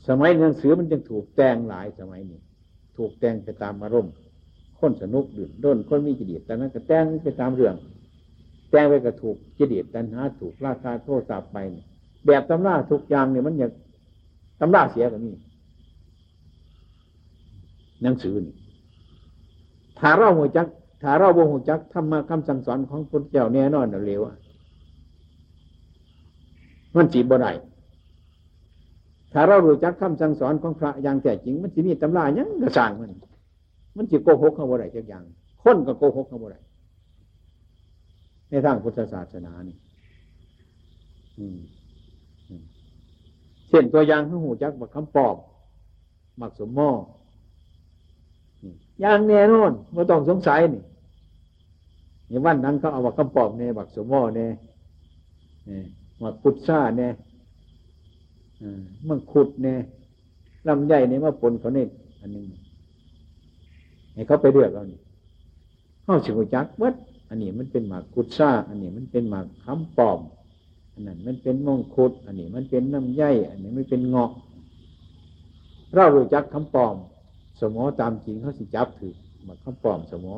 [0.08, 2.40] สมัยหนังสือมันจึงถูกแต่งหลายสมัยนี้
[2.96, 4.12] ถูกแต่งไปตามอารมณ์
[4.78, 7.74] คนสนุกดื่มด้นคนมีจิตเดียดแต่นั้นก็แต่งไปตามเรื่อง
[8.70, 11.56] แต่งไปก็ถูกจิตเดียดตัณหาถูกราคาโทษสาบไป
[12.26, 13.70] แบบตำราทุกอย่างเนี่ยมันอย่าง
[14.60, 15.34] ตำราเสียกับนี่
[18.02, 18.54] หนังสือนี่
[19.98, 20.66] ถ้าเราหัวจัก
[21.02, 24.22] ถ้าเราบ่หูจักธรรมะคำสั่งสอนของพุทธเจ้าแน่นอนเร็ว
[26.96, 27.52] มันจีบบ่ได้
[29.32, 33.10] ถ้าเรารู้จักคำสั่งสอนของพระอย่างแท้จริง มันจะมีตำรายังกระสางมัน
[33.96, 35.22] มันจีโกหกเขาบ่ได้จักอย่าง
[35.62, 36.60] คนก็โกหกเขาบ่ได้
[38.50, 39.76] ในทางพุทธศาสนานี่
[43.68, 45.36] เช่นตัวอย่างของหูจักบักคำปอบ
[46.38, 46.90] หมักสมมอ
[49.00, 50.82] อย่างแน่นอนไม่ต้องสงสัยนี่
[52.28, 54.50] ในวันนั้นเขาเอาบักคำปอบเนี่ยบักสมอเนี่ย
[56.20, 57.10] มาพุทธาเนี่ย
[59.08, 59.78] มันขุดเนี่ย
[60.68, 61.88] ลำใหญ่เนี่ยมาปนเขาเนี่ย
[62.20, 62.44] อันนึง
[64.14, 64.98] ให้เขาไปเลือกเอานี่
[66.04, 66.94] เข้าสิวจักวัด
[67.28, 70.20] อันนี้มันเป็นหมากกุดซ่า อันนี้มันเป็นหมากคำปอม
[70.92, 74.30] อันนั้นมันเป็นมงคุด อันนี้มันเป็นน้ำใยอันนี้มันเป็นเงาะ
[75.94, 76.94] เรารู้จักคำปอม
[77.60, 79.14] สมอตามจริงเขาสิจับถือ
[79.46, 80.34] มาคำปลอมสมอ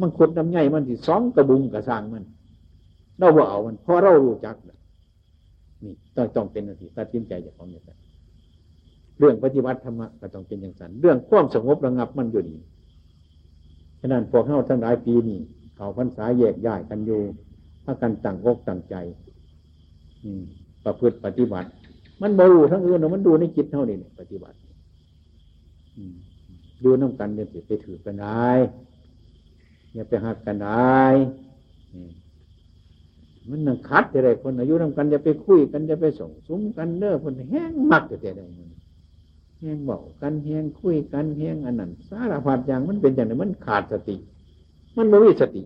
[0.00, 2.24] มันขุดน้ำใหญ่มันสิสองกระบุงกระสางมัน
[3.18, 4.56] เราบ่เอามันเพราะเรารู้จัก
[5.84, 7.98] นี่ต้องต้องเป็นนาทีตัดสินใจจากของอย่างนั้น
[9.18, 12.56] เรื่องปฏิบัติธรรมะก็ต้องเป็นอย่างนั้นเรื่องความสงบระงับมันอยู่ดี
[14.00, 15.38] ฉะนั้นพวกเข้าทั้งหลายปีนี้
[15.76, 17.20] เขาพรรษาแยกย้ายกันอยู่
[17.84, 18.94] ถ้ากันต่างอกต่างใจ
[20.24, 20.30] อื
[20.84, 21.68] ประพฤติปฏิบัติ
[22.22, 24.56] มันบรูทั้งอื่นมันดูในจิตเท่านี้ปฏิบัติ
[25.96, 26.14] อืม
[26.84, 28.50] ดูน้ำกันเนี่ยไปถือกันได้
[29.94, 31.02] อย่าไปหักกันได้
[33.48, 38.70] มันนั่งคัดอะไรคนอายุน้ำกันอย่าไปคุยกันอย่าไปส่งซุ้มกันเน้อคนแห้งมักแต่แต่มัน
[39.60, 44.16] แห้งบอกกันแห้งคุยกันแห้งอันนั้นสารพัดอย่างมันเป็นอย่างนี้มันขาดสติ
[44.96, 45.62] มันไม่มีสติ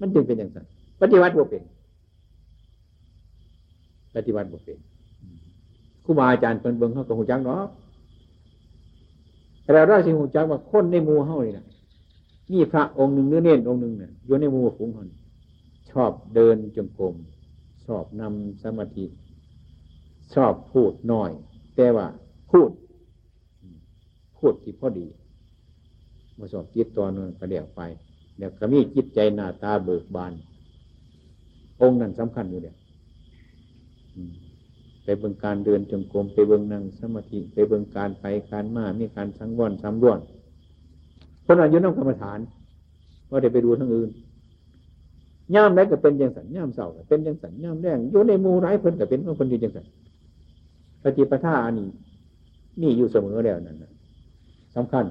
[0.00, 0.66] มันจึงเป็นอย่างนั้น
[1.00, 1.62] ปฏิวัติบ่เป็น
[4.14, 4.78] ปฏิวัติบ่เป็น
[6.04, 7.62] ครูบาอาจารย์เป็นเบิ้งเขาก็หูจักเนาะ
[9.70, 11.66] แต่เราสิหูจักว่าคนในมูเฮานี่นะ
[12.52, 15.04] นี่พระองค์หนึ่งเนื้อเน้นองค์หนึ่งเนี่ยอยู่ในมูฝูงเขา
[15.90, 17.14] ชอบเดินจงกรม
[17.86, 19.04] ชอบนำสมาธิ
[20.34, 21.30] ชอบพูดน้อย
[21.76, 22.06] แต่ว่า
[22.50, 22.70] พูด
[24.38, 25.06] พูดที่พอดี
[26.38, 27.80] มาสอบจิตตัวนึงกระเดี่ยวไป
[28.36, 30.32] เดี๋ยวก็มีจิตใจหน้าตาเบิกบาน
[31.80, 32.74] องค์นั้นสำคัญอยู่เดีย
[35.18, 40.18] เบิ่งการเดินจงกรมไปเบิ่งนั่งสมาธิไปเบิ่งการไปการมามีการสังวรสำรวจ
[41.46, 42.38] คนอายุน้ำกรรมฐาน
[43.30, 44.10] ว่าได้ไปดูทั้งอื่น
[45.54, 49.86] ย่ามไหนก็เป็นยังสันย่ามเสาก็เป็นยังสันย่ามแดงอยู่ในมูร้ายเพิ่นก็เป็นคนดียังสัน
[51.02, 51.86] ปฏิปทาอันนี้
[52.80, 53.90] มีอยู่เสมอแล้วนั่นนะ
[54.76, 55.04] สำคัญ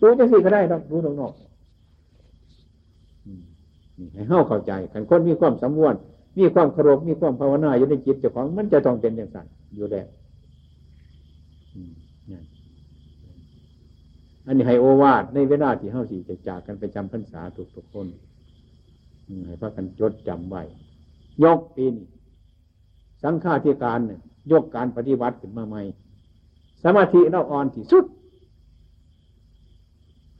[0.00, 1.40] รู้จังสิก็ได้ต้องรู้นอกๆ
[4.14, 5.94] ให้เข้าเข้าใจกันคนมีความสำรวม
[6.38, 10.06] มีความเคารพมีความภาวนาอยู่ในจิตเจ้าของมันจะต้องเป็นอย่างสันอยู่แล้ว
[14.46, 18.06] อันนี้ให้โอวาทในเวลาที่เฮาสี่จะจากกันไปจำพรรษาทุกทุกคน
[19.46, 20.62] ให้พากันจดจำไว้
[21.44, 22.06] ยกปีนี้
[23.22, 24.20] สังฆาธิการเนี่ย
[24.52, 25.82] ยกการปฏิบัติขึ้นมาใหม่
[26.84, 28.04] สมาธิเราอ่อนที่สุด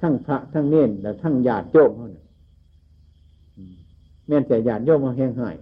[0.01, 2.25] ทั้งพระทั้งเน้นและทั้งญาติโยมเขาเนี่ย
[4.27, 5.57] แม่นแต่ญาติโยมมาแห้งหาย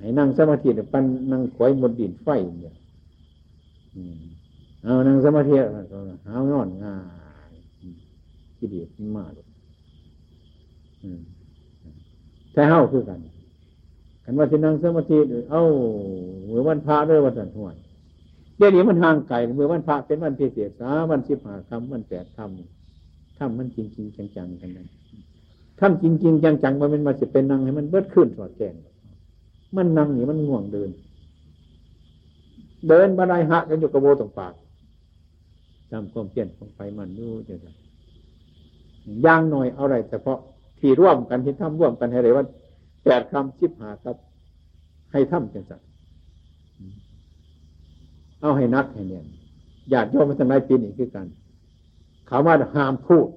[0.00, 2.28] ให้นั่งสมาธิปันนั่งขวยบนดินไฟ
[2.60, 2.74] เนี่ย
[4.84, 5.54] เอานั่งสมาธิ
[6.26, 6.96] หาวนอนง่า
[7.50, 7.52] ย
[8.56, 8.80] ที่ดี
[9.16, 9.46] มากเลย
[12.52, 13.20] ใช้เฮ้าคือกัน
[14.24, 15.18] กันว่าที่นั่งสมาธิ
[15.50, 15.62] เอ้า
[16.46, 17.74] เมื่อวันพระด้วยวันสันทวน
[18.56, 24.06] เดี๋ยวนี้มันห่างไกลเมื่อวันพระเป็นวันพิเศษสาวันสิบห้าคำวันแปดคำทำมันจริงจริง
[24.36, 24.88] จังๆกันนั้น
[25.80, 28.74] ทำจริงจริงจังๆมันเป็นมาจะเป็นนั่งให้มันเบิดขึ้นสอดแจง
[29.76, 30.90] มันนั่งนี่มันง่วงเดิน
[32.88, 34.54] เดินบันไดหักกันอยู่กระโบตรงปาก
[35.90, 37.54] จำความเพียรของไปมันดูจะ
[39.24, 40.38] ย่างหน่อยเอาอะไรแต่เพาะ
[40.78, 42.44] ที่ร่วมกันที่ทำร่วมกันให้เลยว่า
[43.04, 44.16] แปดคำชิบหาครับ
[45.12, 45.80] ให้ทำจังสัก
[48.40, 49.24] เอาให้นักให้เนี่ย
[49.92, 51.26] ญาติโยมมาทั้งหลายปีนี้คือกัน
[52.26, 53.28] เขาว่าห้ามพูด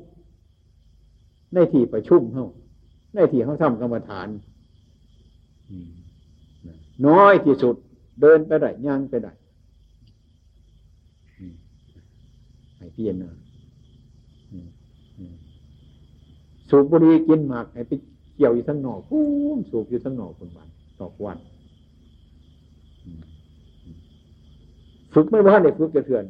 [1.53, 2.45] ในที่ประชุมเขา
[3.13, 4.27] ในที่เขาทำกรรมฐาน
[7.07, 7.75] น้อยที่สุด
[8.21, 9.31] เดินไปได้ย่างไปได้
[12.77, 13.33] ให้เพียนนะ
[16.69, 17.91] สูบบุหรี่กินหมากให้ไป
[18.35, 19.23] เกี่ยวอยู่ทั้งนอกปู้
[19.57, 20.67] มสูบอยู่ทั้งนอกคนวัน
[20.99, 21.37] ตอกวัน
[25.13, 26.23] ฝึกไม่ว่าเด็กฝึกจะเถื่อน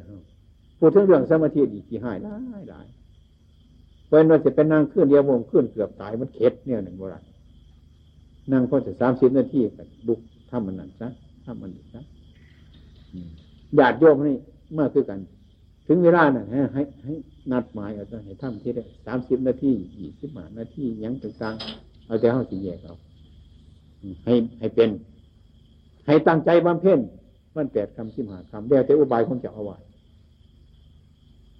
[0.78, 2.86] พูดถึงเรื่องสมาธิดีกี่หายหลายหลาย
[4.08, 7.24] เป็นว่าจะเป็นนางขึ้นเดียววงขึ้นเกือบตายมันเข็ดเนี่ยหนึ่งโบราณ
[8.52, 10.20] นั่งพอจะสามสิบนาทีกันลุก
[10.50, 11.08] ทำมันนั่นซะ
[11.44, 12.00] ทำมันอีกซะ
[13.76, 14.36] หยาดโยมนี่
[14.74, 15.18] เมื่อคือกัน
[15.86, 17.14] ถึงเวลาน่ะให้ให้ให้
[17.52, 22.94] นัดหมายเอาให้ทำที่ได้สามสิบนาทียี่สิบหานาทียังต่างๆ เอาแต่ห้าสี่แยกเอา
[24.24, 24.90] ให้ให้เป็น
[26.06, 26.98] ให้ตั้งใจบำเพ็ญ
[27.56, 29.82] มันแปดคำสิบหาคำเดี๋ยวแต่อุบายของเจ้าอาวาส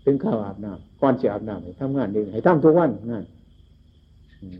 [0.04, 3.24] ถึงข้าวอาบน้ำก่อนเสียอาบน้ำให้ทำงานดีให้ทำทุกวันงาน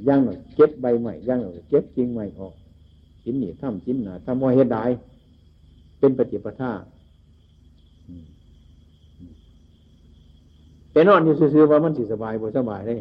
[0.09, 2.55] ย่างหน่อยเก็บใบใหม่ย่างหน่อยเก็บจริงใหม่ออก
[3.29, 4.85] ชิ้นนี่ทำชิ้นหนาทำมอเฮ็ดได้
[5.99, 6.72] เป็นปฏิปทา
[10.93, 12.95] แต่นอนอยู่ซื่อๆว่ามันสิสบายบ่สบายได้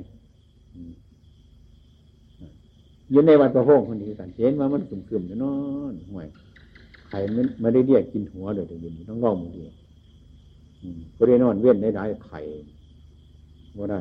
[3.13, 5.55] ยืนในวันประโภคคนนี้กันเห็นว่ามันกลุ่มๆจะนอ
[5.91, 6.27] นห่วย
[7.07, 9.71] ไข่มันไม่ได้เรียกกินหัวเดี๋ยวเดี๋ยวต้องลองมือเดียว
[11.17, 12.39] ก็ได้นอนเว้นได้ได้ไข่
[13.77, 13.99] ว่าได้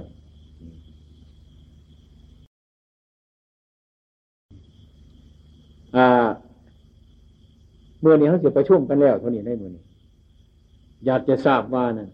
[8.00, 9.82] เมื่อนี้เขาเสียประชุมกันแล้วเท่านี้ได้เมื่อนี้
[11.06, 12.08] อยากจะทราบว่านั่น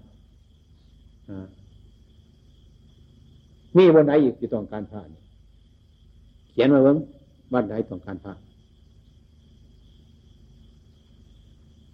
[3.77, 5.09] มีวันไหนอีกที่ต้องการผ่าน
[6.53, 6.97] เขียนมาเบิ้ง
[7.53, 8.39] วันไหนต้องการผ่าน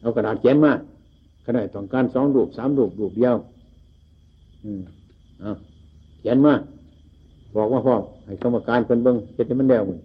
[0.00, 0.72] เอากระดาษเขียนมา
[1.44, 3.36] ขณะต้องการสองรูปสามรูปรูปเดียว
[4.64, 4.82] อืม
[5.40, 5.50] เอา
[6.20, 6.54] เขียนมา
[7.56, 9.98] บอกว่าพ่อให้กรรมการเป็นเบิ้งเจ็ดมันเดียวมึง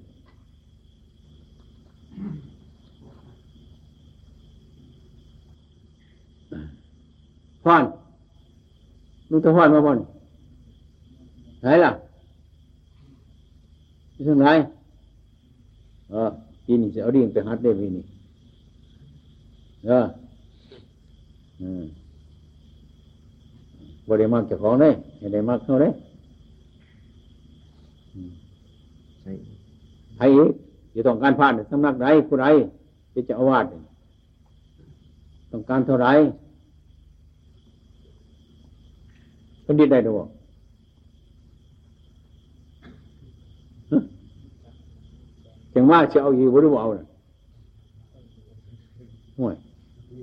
[7.63, 7.83] พ่อน
[9.29, 9.97] ลูกตะพ่อนมาพ่อน
[11.61, 11.91] ไหนล่ะ
[14.13, 14.47] ที่ตรงไหน
[16.09, 16.29] เออ
[16.65, 18.03] ปีนี้จะเอาดิ่งไปฮัดได้ปีนี้
[19.85, 20.05] เออ
[21.61, 21.83] อืม
[24.07, 25.85] บริมากจะของได้ไม่ได้มากเท่าไร
[30.17, 30.51] ใครอีก
[30.95, 32.47] จะต้องการผ่านสำนักใดผู้ใด
[33.13, 33.65] ที่จะอาวาส
[35.51, 36.07] ต้องการเท่าไร
[39.65, 40.27] คนดีได้ด้วย
[45.73, 47.07] จังว่าจะเอาอยู่บริวารน่ะ
[49.39, 49.55] ห่วย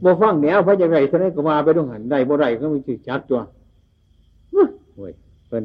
[0.04, 3.40] บ่ฟังแนวพระจะไรเท่านั้นก็มาไปต้องหันได้บ่ไรก็มีจุดจัดตัว
[4.96, 5.12] ห่วย
[5.48, 5.64] เป็น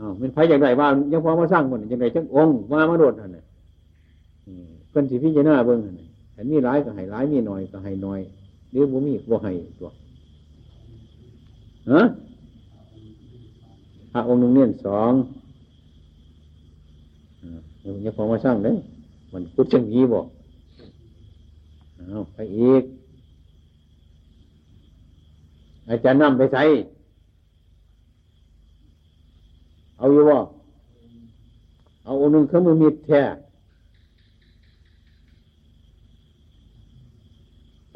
[0.00, 3.45] อ้าวเป็นพระย่างไรว่ายังพอมาสร้างมันยังไงจังองค์มามาโดดหันน่ะ
[4.90, 5.96] เป็นสิพิจารณาเบิ้งหัน
[6.34, 8.20] เห็นมีร้ายก็ให้ร้ายมีหน่อยก็ให้หน่อย
[8.70, 9.88] หรือบ่มีบ่ให้ตัว
[11.92, 12.02] ฮะ
[14.16, 15.12] ระองค์หนึ่งเนี่ยสอง
[17.42, 18.76] อ่าอย่าพอมาสร้างเลย
[19.32, 20.26] มันกุดจังยีบอก
[21.96, 22.82] เอาไปอีก
[25.88, 26.62] อาจารย์นำไปใส่
[29.98, 30.36] เอาอยู่บ่
[32.04, 33.22] เอาองค์หนึ่งเขามือมีดแท้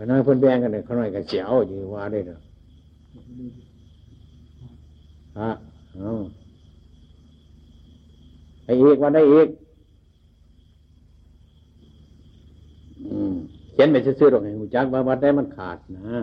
[0.00, 2.40] ไปนั่งเพิ่นแบ่งกันเลยเขาหน่อยกันเสียวอยู่ว่าได้เนาะ
[5.38, 5.50] ฮะ
[5.94, 6.10] เอา
[8.64, 9.48] ไปอีกว่าได้อีก
[13.06, 13.32] อืม
[13.72, 16.18] เขียนไปซื่อๆหรอกให้หูจักว่าวัดได้มันขาดนะ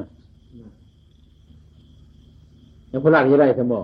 [2.91, 3.79] ยังพระราชจะได้สมบ่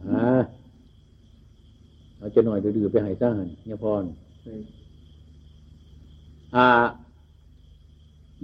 [0.00, 0.40] อ่า
[2.18, 4.04] เอาจะหน่อยดื้อๆไปให้ซะหันเนี่ยพร
[6.56, 6.66] อ่า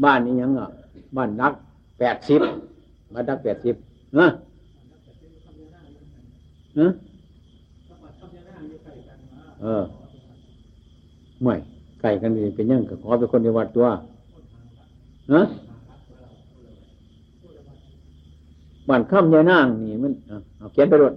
[0.05, 0.69] บ้านนี้ยังอะ
[1.17, 1.53] บ้านนัก
[1.99, 2.41] แปดสิบ
[3.13, 3.75] บ้านนักแปดสิบ
[4.15, 4.31] เนอะ
[6.77, 6.91] เนอะ
[9.63, 9.85] เออ
[11.43, 11.55] ไม่
[12.01, 13.87] ไก่กันนี่เป็นยังก็ขอเป็นคนในวัดตัว
[15.31, 15.45] เนอะ
[18.89, 21.15] บ้านข้ามยายนางนี่มันเอาเอาเขียนไปรถ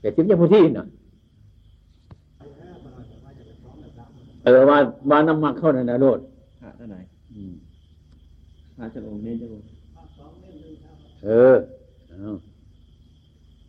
[0.00, 0.86] แปดสิบยังพูดที่น่ะ
[4.44, 4.78] เออว่า
[5.10, 6.18] ว่าน้ำมันเข้าในนรก
[6.60, 7.00] พระเท่าไหร่
[7.32, 7.52] อืม
[8.76, 9.66] พระจะองค์นี้จะองค์
[11.24, 11.56] เออ
[12.08, 12.34] เอา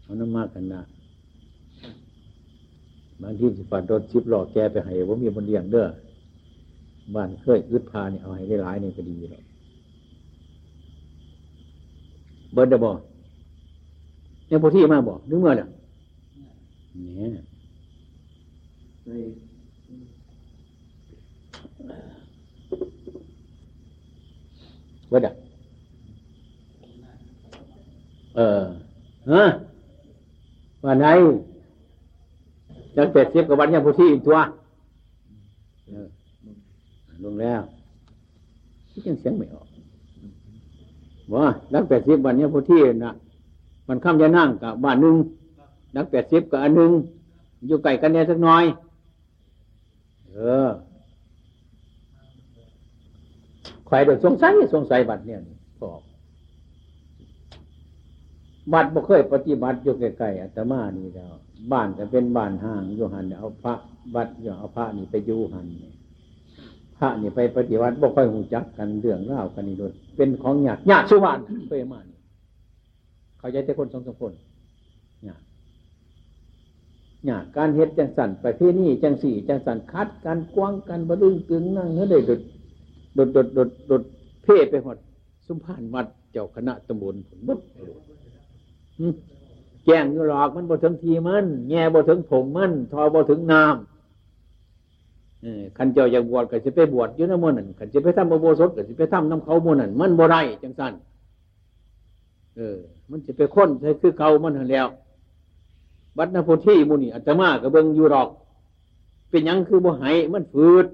[0.03, 0.81] เอาน้ำมันกันนะ
[3.21, 5.87] บางทีสิฝันรถชิบหลอกแกไปให้ว่ามีบนเลี้ยงเด้อ
[7.15, 9.43] บ้านเคยอึดพานี่เอาให้ได้หลายนี่ก็ดีแล้ว
[12.53, 12.91] เบิร์ดเดบอ
[14.47, 15.67] เนี่ยพอที่มาบอกนึกเมื่อเนี่ย
[17.05, 17.43] เนี่ย
[19.05, 19.11] ใน
[25.09, 25.33] เบิดอะ
[28.35, 28.61] เออ
[29.31, 29.43] ฮะ
[30.83, 31.07] ว่าไหน
[32.95, 34.37] จังเป็ดเสียบกับวันยังพุทธิอีกตัว
[37.23, 37.61] ลงแล้ว
[38.91, 39.67] ที่ยังเสียงไม่ออก
[41.33, 43.13] ว่าดักแปดสิบวันนี้พุทธินะ
[43.87, 45.15] มันข้ามยานั่งกับบ้านหนึ่ง
[45.95, 46.91] ดักแปดสิบกับอันหนึ่ง
[47.67, 48.63] อยู่ไกลกันเนี่ยสักหน่อย
[50.31, 50.69] เออ
[53.89, 55.39] ใครเดือดสงสัยสงสัยบัตรเนี่ย
[55.81, 56.01] บอก
[58.73, 61.33] บัตรบ่เคยปฏิบัติอยู่ใกล้ๆอาตมานี่แล้ว
[61.71, 63.73] บ้านก็เป็นบ้านห้างอยู่หันเนี่ยเอาพระ
[64.15, 65.93] บัตรอยู่เอาพระนี่ไปอยู่หันเนี่ย
[66.97, 72.05] พระนี่ไปปฏิบัติบ่ค่อยหูจักกันเรื่องเล่ากันนี่โดยเป็นของหยาดหยาดสุวรรณเคยมาน
[73.39, 74.33] เขาใจแต่คนสองสามคน
[75.25, 75.41] หยาด
[77.25, 82.39] หยาดการเฮ็ดจังสันไปที่นี่จังสี่จังสันคัดกันกว้างกันบดึงตึงนั่งเฮ้ยได้ดด
[83.17, 84.03] ดดดดดดด
[84.43, 84.97] เพ่ไปหมด
[85.47, 87.59] สุมพานวัดเจ้าคณะตำบลผลบุด
[89.85, 93.73] แจ้งหรอกมันบ่ถึงทีมันแง่บ่ถึงผมมันทอบ่ถึงน้ำ
[95.77, 100.93] ขันเจ้าอยากบวชก็จะไปบวชอยู่น้ำมันนั่นขันจะไปทำอุโบสถก็จะไปทำน้ำเขาโมนั่นมันบ่ได้จังสัน
[102.57, 102.77] เออ
[103.09, 104.87] มันจะไปค้นใช้คือเก่ามันหันแล้ว
[106.17, 108.29] วัดนาโพธิมุนี่อาตมาก็เบิ่งอยู่หรอก
[109.29, 110.85] เป็นยังคือบ่หายมันฝืด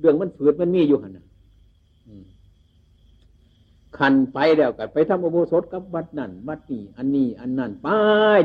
[0.00, 1.26] เรื่องมันฝืดมันมีอยู่หันนะ
[3.98, 7.88] ขันไปแล้วก็ไปทำอุโบสถกับวัดนั่นวัดนี้อันนี้ อันนั้นไป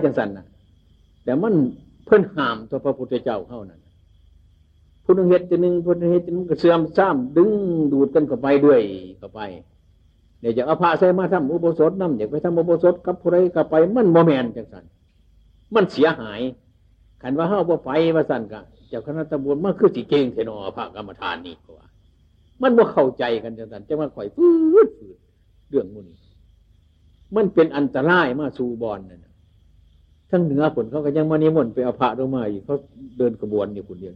[0.04, 0.46] จังสันนะ
[1.24, 1.54] แต่มัน
[2.06, 3.80] เพิ่นห้ามตัวพระพุทธเจ้าเข้านั่น
[5.04, 7.52] ผู้นึงเฮ็ดจะหนึ่งผู้นึงเฮ็ดจะหนึ่งก็เสื่อมซ้ำดึง
[7.92, 8.82] ดูดกันเข้าไปด้วย
[9.18, 9.40] เข้าไป
[10.40, 14.84] เดี๋ยวจะเอาพระใส่มาทำอุโบสถน้ำอยากไปทำอุโบสถกับผู้ใดก็ไป มันโมแมนจังสัน
[15.74, 16.42] มันเสียหาย
[17.22, 18.62] ขันว่าเฮาบ่ไปว่าสันกะ
[18.94, 21.88] จ้าคณะตำบลมันคือสิเก่งเทนอพระกรรมฐานนี่เพราะว่า
[22.62, 24.48] มันบ่เข้าใจกันจังสันจะมาข่อยฟื
[24.88, 25.18] ดฟืด
[25.70, 26.16] เรื่องมุนี
[27.36, 29.34] มันเป็นอันตรายมาสู่บอลนั่นน่ะ
[30.30, 32.76] ทั้งเหนือผลเขาก็ยังมานิมนต์ไปเอาพระลงมาอีกเขา
[33.18, 34.16] เดินขบวนอยู่คนเดียว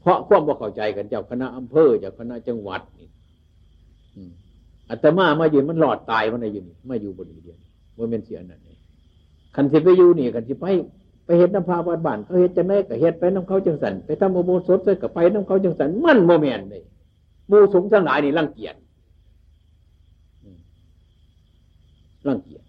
[0.00, 3.08] เพราะความบ่เข้าใจกันเจ้าคณะอำเภอเจ้าคณะจังหวัดนี่
[4.16, 4.30] อืม
[4.90, 7.58] อาตมามาอยู่มันหลอดตายมันอะไรอยู่นี่มาอยู่บนนี้เดียว
[7.96, 8.78] ว่าเป็นเสียนั่นเอง
[9.54, 10.66] คันสิไปอยู่นี่คันสิไป
[11.26, 16.82] ไปเฮ็ดน้ำพาวัดบ้านเขาเฮ็ดจังไดก็เฮ็ดไปน้ำเขาจังสันไปทำอุโบสถก็ไปน้ำเขาจังสันมันโมเมนเลย
[17.50, 18.74] มูสูงทั้งหลายนี่รังเกียจ
[22.28, 22.62] รังเกียจ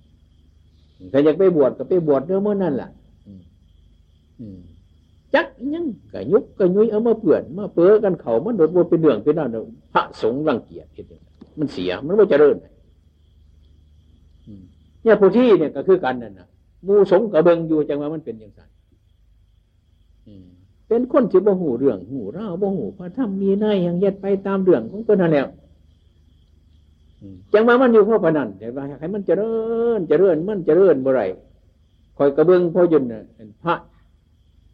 [1.10, 2.90] ใครอยากไปบวชก็ไปบวชเนื้อเมื่อนั่นแหละ
[5.34, 9.50] จักอิหยังกะยุกกะยุยเอามาเปื่อนมาเปื้อกันเขามันโดดบนเป็นเรื่องเป็นนั่น
[9.94, 11.06] พระสงฆ์รังเกียจเฮ็น
[11.58, 12.56] มันเสียมันไม่เจริญ
[15.02, 16.48] เนี่ยผู้ที่เนี่ยก็คือกันนั่นนะ
[16.88, 18.70] มูสงฆ์กระเบิงอยู่จังว่ามันเป็นอย่างนั้น
[20.28, 20.46] อืม
[20.88, 25.48] เป็นคนที่บ่หูเรื่องหูเล่าบ่หูพระธรรมมีในอย่างเย็ดไปตามเรื่องของเพิ่นนั่นแหล้ว
[27.22, 29.54] อืมจังมามันอยู่เพราะปนันแต่ว่าให้มันเจริ
[29.98, 31.22] ญเจริญมันเจริญบ่ไร
[32.18, 33.22] คอยกระเบื้องพ่อยุนน่ะ
[33.64, 33.76] พระ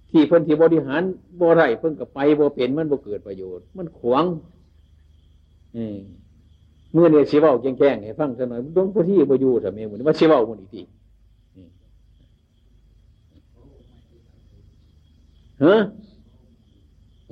[0.09, 1.01] ที่เพิ่นที่บริหาร
[1.39, 4.26] บ่ไรเพิ่นก็ไปบ่เป็นมันบ่เกิดประโยชน์ มันขวาง
[6.93, 10.82] เมื่อเนี่ยสิเว้าแจ้งๆให้ฟังซะหน่อยดวงผู้ที่บ่อยู่ซะแม่หมื้อว่าสิเว้ามื้อนี้ติ
[15.64, 15.78] ฮะ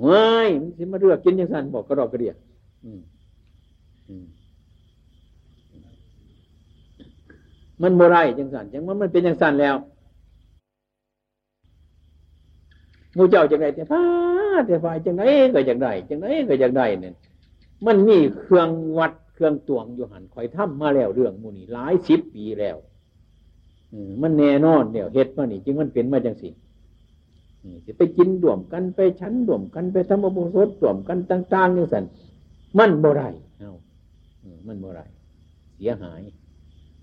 [0.07, 2.33] ว้ายมันสิมาเลือกกินจังซั่นบอกกระดอกกระเดีย
[7.81, 9.75] มันโมไรจังสันจังมันมันเป็นจังสันแล้ว
[13.17, 14.03] มูเจ้าจังไรแต่ฟ้า
[14.67, 15.23] แต่ฟ้าจังไร
[15.53, 17.13] ก็จังไรจังไรก็จังไรเนี่ย
[17.85, 22.77] มันมีเครื่องวัดเครื่องตวงอยู่หันคอยทำมาแล้วเรื่องมูนี่หลายสิบปีแล้ว
[24.21, 26.49] มันแน่นอนเดี๋ยวเฮ็ดมานี่จึงมันเป็นมาจังสิ
[27.85, 32.03] จะไปกินด่วมกันไปชั้นด่วมกันไปทำบุญสดด่วมกันต่างๆอย่างสัน
[32.77, 33.21] มันโมไร
[33.59, 33.71] เอา
[34.67, 34.99] มันโมไร
[35.75, 36.21] เสียหาย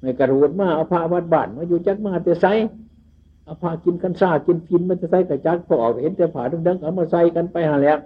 [0.01, 2.53] ไม่กระรูดมาเอาผ้าวัดบ้านมาอยู่จักมาแต่ใส่
[3.45, 7.99] เอาผ้ากินกันซากินกินมันจะใส่กระจักพอออกเห็นแต่ผ้าดังๆเอามาใส่กันไปหาแล้ว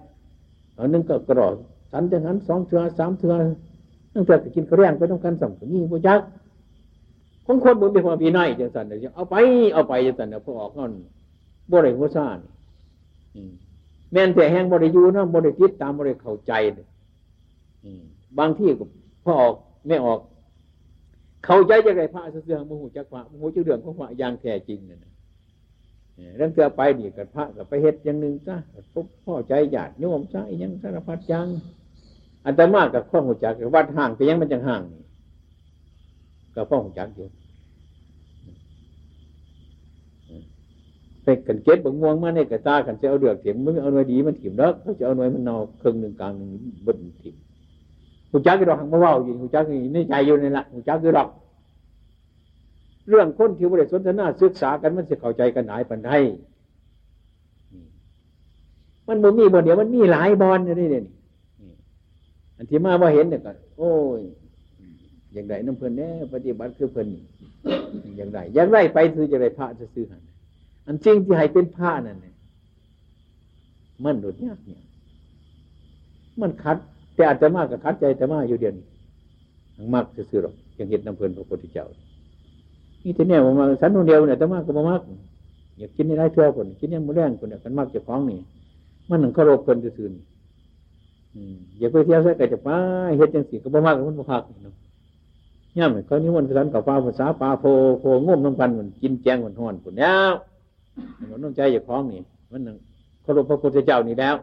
[0.74, 1.54] เอาหนึ่งก็กระรอก
[1.92, 3.34] สันจังหันสองเถื่อสามเถื่อ
[4.14, 6.20] ตั้งแต่กินกระเรียงไปต้องกันสั่งมีพวจัก
[7.46, 9.34] ของคนบนเป็นความพีนัยจังสันเดี๋ยวเอาไป
[9.72, 10.92] เอาไปจังสันเดี๋ยวพอออกนั่น
[11.72, 12.38] บ่ได้หัวซ่าน
[14.12, 16.52] แม่นแต่แห้งบริยูนะบริติดตามบริเข้าใจ
[18.38, 18.84] บางที่ก็
[19.24, 19.54] พอออก
[19.86, 20.18] ไม่ออก
[21.44, 25.04] เข้าใจจะไรพระเสื่อมโมโหจักพระโมโหจักเรื่องของพระอย่างแท้จริงนั่น
[26.36, 28.56] เรื่องเกือไปดีกับพระกับไปเฮ็ดอย่างหนึ่งซะ
[28.92, 31.46] ปุ๊บพ่อใจหยาดโยมซะยังสารพัดจัง
[32.44, 34.82] อันตรมากกับข้อหูจักวัดห่างไปยังมันจังห่าง
[36.54, 37.26] กับข้อหูจักอยู่
[41.24, 46.48] ไปกันเก็บบงม่วงมาในกระตากันจะเอาเดือกเถียมไม่เอาหน่วยดีมันถิ่มแล้วเขาจะเอาหน่วยมันนอครึ่งหนึ่งกลางหนึ่ง
[46.86, 47.34] บนถิ่ม
[48.30, 51.28] หูจักกี่ดอกหังมาว่าอยู่หูจักนี่ในใจอยู่นี่แหละหูจักกี่ดอก
[53.08, 56.10] เรื่องคนที่บริสุทธิ์นาศึกษากันมันจะเข้าใจกันหลายปันได
[59.08, 61.02] มันบ่มีบ่เดียวมันมีหลายบอลนี่นี่
[62.56, 64.20] อันที่มาว่าเห็นเนี่ยก็โอ้ย
[65.32, 67.08] อย่างไรน้ำเพลินเนี่ยปฏิบัติคือเพลิน
[68.16, 70.22] อย่างไรอย่างไรไปคือจะไรพระจะซื้อหัน
[70.86, 72.34] อันจริงที่ให้เป็นพระนั่นเนี่ย
[74.04, 74.82] มันหลุดยากเนี่ย
[76.40, 76.76] มันคัด
[77.14, 78.84] แต่อาจจะมากกับคัดใจแต่มาอยู่เดียวนี้
[79.94, 81.86] มากซื่อๆหรอกยังเห็นน้ำเพลินพระพุทธเจ้า
[83.02, 85.00] นี่ที่เนี่ยผมมาสันคนเดียวเนี่ยแต่มากก็มามาก
[85.78, 88.38] อยากกินในไรเท่าคนกินเนี่ยมือแรงคนเนี่ยกันมากจะคล้องนี่
[89.08, 92.76] มันหนึ่งเขารบเพลินซื่อๆอย่าไปเที่ยวซะก็จะป้า
[93.16, 94.74] เฮ็ดจังสีก็บ่มากมันบ่คักเนาะ
[95.78, 97.64] ย่ำเขานี่มันสันกับฟ้าภาษาปลาโพ
[98.00, 100.32] โพง่มน้ำกันมันกินแจงมันห่อนคนแล้ว
[101.30, 102.22] มันต้องใจอย่าคล้องนี่
[102.52, 102.76] มันหนึ่ง
[103.22, 104.36] เขารบพระพุทธเจ้านี่แล้ว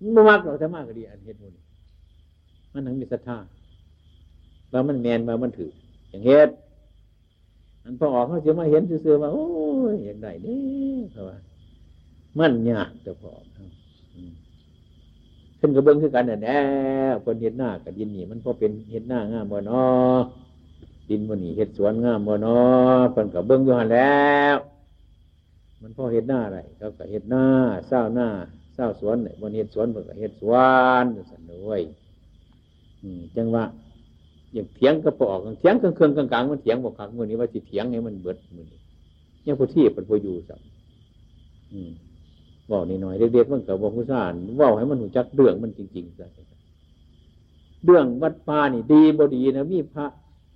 [0.00, 1.52] มันมากเราถ้ามากก็ดี อันเหตุผล
[2.72, 3.38] มันถึงมีศรัทธา
[4.70, 5.70] แล้วมันแมนมามันถือ
[6.10, 6.52] อย่างเหตุ
[7.84, 9.46] อันพอออกเขาจะมาเห็นซื่อๆว่าโอ้
[9.92, 10.58] ยอย่างไรนี่
[11.12, 11.38] เขาว่า
[12.38, 13.32] มันยากแต่พอ
[15.58, 16.60] ขึ้นกระเบื้องคือกันน่ะแน่
[17.24, 19.84] คนเห็ดหน้ากับดินนี่ มันพอเป็นเห็ดหน้างามบ่นอ
[21.08, 22.58] ดินบ่นี่เห็ดสวนงามบ่นอ
[23.14, 24.56] คนกับเบื้องอยู่หันแล้ว
[25.86, 27.44] มันพ่อเห็ดหน้าอะไรเขาก็เห็ดหน้า
[27.88, 28.28] เศร้าหน้า
[28.74, 30.54] เศร้าสวนเนี่ยวันเห็ดสวนมันก็เห็ดสว
[31.02, 31.80] นสันด้วย
[33.36, 33.64] จังว่า
[34.52, 38.78] อย่างเถียงก็ปอกเถียงเครื่องกลางๆมันเถียงบอกขังมือนี้ว่าสิเถียงให้มันเบิดมือนี้
[39.42, 40.60] เนี่ยผู้ที่เป็นผู้อยู่สัม
[42.70, 46.26] บอกนี่หน่อยเด็กๆมันกับบอกผู้สานว่าให้มันหูจักเรื่องมันจริงๆซะ
[47.84, 50.06] เรื่องวัดป่านี่ดีบ่ดีนะมีพระ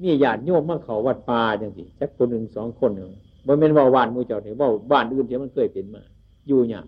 [0.02, 3.06] มีญาติโยมมาเขาวัดป่าจังสิจักคนหนึ่งสองคนเนี่ย
[3.50, 6.02] บ่เป็นว่าบ้านมูเจ้าเนี่ยว่าบ้านอื่นที่มันเคยเป็นมา
[6.46, 6.82] อยู่เนี่ย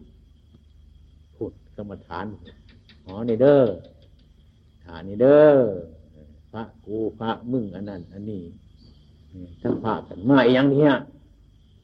[1.36, 2.26] พูดกรรมฐาน
[3.06, 3.62] อ๋อนี่เด้อ
[4.84, 5.56] ฐานนี่เด้อ
[6.52, 8.42] พระกูพระมึงอันนั้น อันนี้
[9.62, 10.86] ทั้งพระกันมาอย่างนี้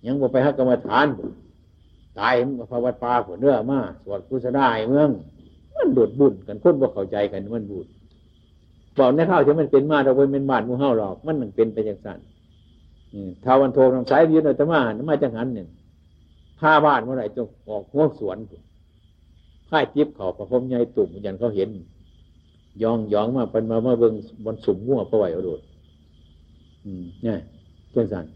[0.06, 1.06] ยังบอกไปหักกรรมฐาน
[2.18, 5.10] ตายมาพระวัดป่าหัวเนื้อมาสวดกุศลายเมือง
[5.74, 7.86] มันโดดบุญกันคนบ่เข้าใจกันมันบุญ
[8.98, 12.18] บอกในเท่าที่มันเป็นมาเราเป็นบาดมูเฮาหรอก มันหนึ่งเป็นไปอย่างสั้น
[13.44, 15.68] ท้าวันโททางสายยืนอัตมาน้ำมาจังหันเนี่ย
[16.60, 18.36] ผ้าบ้านเมื่อไหร่จะออกหัวสวน
[19.68, 21.70] ผ้าจิ๊บเขาประพรมใหญ่ตุ่มยันเขาเห็น
[22.82, 25.60] ยองยองมาเป็นมาเมื่อเบิ่งบนสุ่มมั่วประไวเอาโดด
[27.22, 27.38] เนี่ย
[27.92, 28.26] เจ้าสัน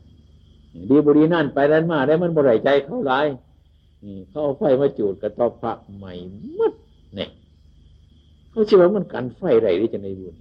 [0.89, 3.27] ดีบุรีนั่นไปนั้นมาได้มันบริใจเขาหลาย
[4.29, 6.13] เขาเอาไฟมาจูดกระตอบพระใหม่
[6.59, 6.73] มัด
[7.17, 7.29] เนี่ย
[8.51, 10.35] เขาเชื่อว่ามันกันไฟไรที่จะในบุญ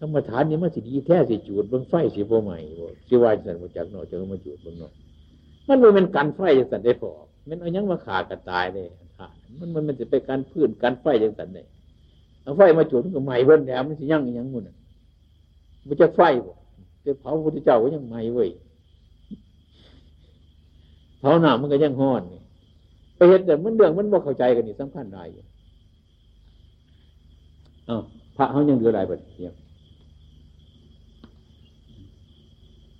[0.00, 4.92] กรรมฐานนี้มันสิดีแท้สิจูดเบิ่งไฟสิโบใหม่บ่สิว่าสันมาจากนอกจะมาจูดเบิ่งนอก
[5.66, 7.10] มันมันเป็นกันไฟจังสันได้พอ
[7.48, 8.86] มันเอายังมาขาดกันตายเลย
[9.18, 11.62] ขาดมันมันมันจะไปการพื้นการไฟจังสันได้
[12.42, 14.68] เอาไฟมาจุดก็ใหม่เบิ้ลแล้วมันจะยั่งยังมุ่น
[15.86, 16.54] มันจะไฟบ่
[17.04, 18.50] จะเผาพระพุทธเจ้าก็ยังไม่เว้ย
[21.20, 22.40] เผาหนามันก็ยังห้อนนี่
[23.16, 25.42] ไปเห็นแต่มันเรื่องมันบ่เข้าใจกันนี่สำคัญหลายอยู่
[27.88, 28.02] อ้าว
[28.36, 29.54] พระเขายังเหลือหลายบัดเดียว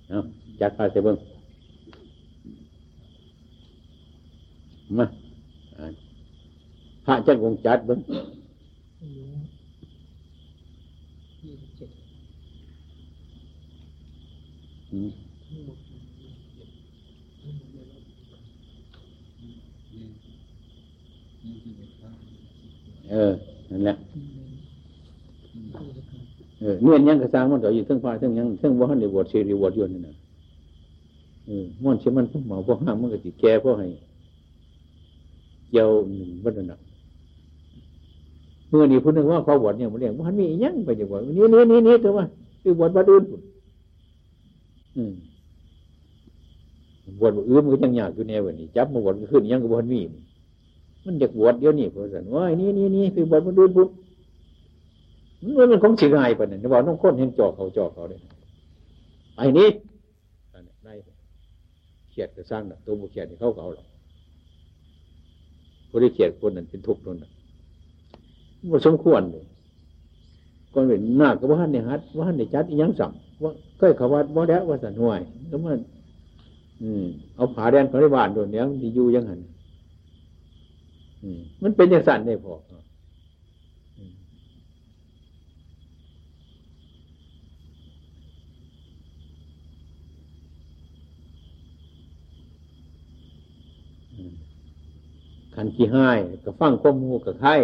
[0.61, 1.17] จัดพาเสเบิ้ง
[4.97, 5.05] มา
[7.05, 7.99] พระเจัดองค์จัดเบิ้ง
[11.77, 11.89] เจ็ด
[14.91, 15.09] อืม
[15.47, 15.77] ทั้งหมด
[17.41, 18.03] ทั้งหมดในรถ
[23.09, 23.31] เออ
[23.69, 24.51] นั่นแหละ ที่หนึ่ง
[25.43, 30.13] ที่สิบห้า เออเนี่ยยังกระซังมันต่ออยู่เทั้งฟ้าเทั้งยังเทั้งว่านในบวชเชรีบวชอยนนี่นะ
[31.83, 33.87] ม่อนเชื่อมันพวกหมอพวกห้ามมันก็ติแก่พวกให้
[35.69, 36.77] เกี่ยวหนึ่งบัดนั้นนะ
[38.67, 42.23] เมื่อนี้พูดถึงว่าเขาบวชเนี่ยมันเรียกว่าหันมีอีหยังไปจังหวะนี้นี้นี้นี้แต่ว่า
[42.61, 43.41] คือบวชบัดอื่นพุ่น
[44.95, 45.13] อืม
[47.19, 49.99] บวชบัดอื่นมันก็ยังยากอยู่แนวนี้จับมาบวชก็ขึ้นยังกับบวชมี
[51.03, 53.89] มันอยากบวชเดี๋ยวนี้เพราะฉะนั้นว่าไอ้นี่นี่นี่ไปบวชบัดอื่นพุ่น
[55.57, 58.19] มันเป็นของสิงายปะเนี่ยบอกน้องคนเห็นจอเขาจอเขาเลย
[59.37, 59.69] ไอ้นี่
[60.83, 60.93] ได้
[62.11, 63.87] เขียดก็สร้างตัวบุเขียดเขาเขาหรอก
[65.89, 67.17] ผู้ที่เขียดคนนั้นเป็นทุกข์นั่น
[68.71, 69.45] มันสมควรเลย
[70.73, 73.11] ก่อนเป็นหน้าก็ว่าหันในฮัดว่าหันในจัดยังสั่ง
[73.43, 75.79] ว่าเคยเขาวัดว่าแล้วว่าสันห่วยแล้วมัน
[76.81, 79.39] อืม เอาผาแดนเขาได้บ้านโดนเนี้ยมันที่อยู่ยังหัน
[81.23, 82.53] อืมมันเป็นอย่างสั่นได้พอ
[95.61, 97.55] ขันขี้ห้ายก็ฟังข้อมูกับไข่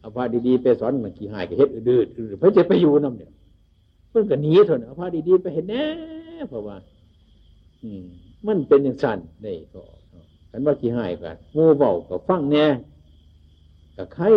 [0.00, 3.30] เอาพาดีๆไปสอนมันขี้ห้ายก็เฮ็ดอืดๆเพื่อจะไปอยู่น้ำเนี่ย
[4.10, 5.84] เพื่อนก็หนีเถอะเอาพาดีๆไปเห็นแน่
[6.48, 6.76] เพราะว่า
[7.82, 8.04] อืม
[8.46, 9.82] มันเป็นอย่างสั้นนี่ก็
[10.50, 12.66] กันว่าขี้ห้ายกันงูเบาก็ฟังแน่
[13.96, 14.28] กับไข่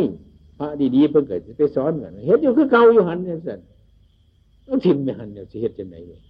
[0.57, 3.59] พระดีๆเพื่อนก็จะไปสอนกันเฮ็ดอยู่คือเก่าอยู่หันเนี่ยสั่น
[4.67, 6.21] ต้องทิมไม่หันเนี่ยจะเฮ็ดจังไหนเลย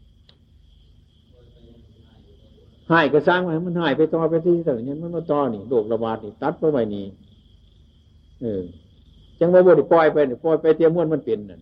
[2.92, 7.06] หายก็สร้างไว้มันหายไปต่อไปที่แต่เนี่ยมันมาต่อนี่โรคระบาดนี่ตัดไปไว้นี่
[8.42, 8.62] เออ
[9.40, 11.62] จังว่าบ่ได้ปล่อยไปนี่ปล่อยไปเตรียมม้วนมันเป็นนั่น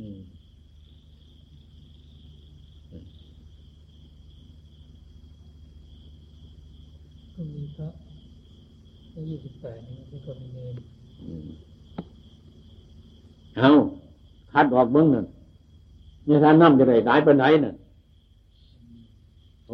[0.00, 0.20] อืม
[7.34, 7.88] ก็มีพระ
[9.12, 10.76] ในยี่สิบแปดนี่เป็นคนมีเนร
[11.22, 11.48] อืม
[13.56, 13.70] เอา
[14.52, 15.26] คัดออกเบิ้งนั่น
[16.26, 17.74] เนี่ยท่านน้ำจะได้หลายปันไหนนั่น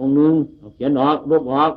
[0.03, 1.73] องหนึงเอาเขียนออกลบออก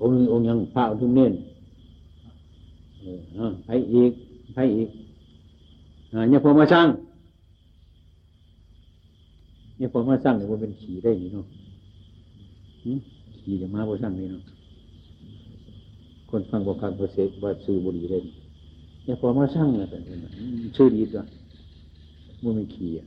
[0.00, 1.32] องค์หนึงองค์ยังพระอุทุมเน้น
[3.66, 4.12] ไปอีก
[4.54, 4.88] ไปอีก
[6.12, 6.88] อ่าเนี่ยพอมาสร้าง
[9.76, 11.46] เนี่ยพอมาสร้างเนี่ยว่าเป็นขี่ได้นี่เนาะ
[13.42, 14.42] ขี่จะมาบ่สั่งนี่เนาะ
[16.30, 18.14] คนฟังบ่คักบ่เสกบ่ซื้อบุหรี่เล
[19.04, 21.22] ยอย่าพอมาสั่งนะแต่เนี่ยอืมชื่อดีตัว
[22.42, 23.06] บ่มีขี่อะ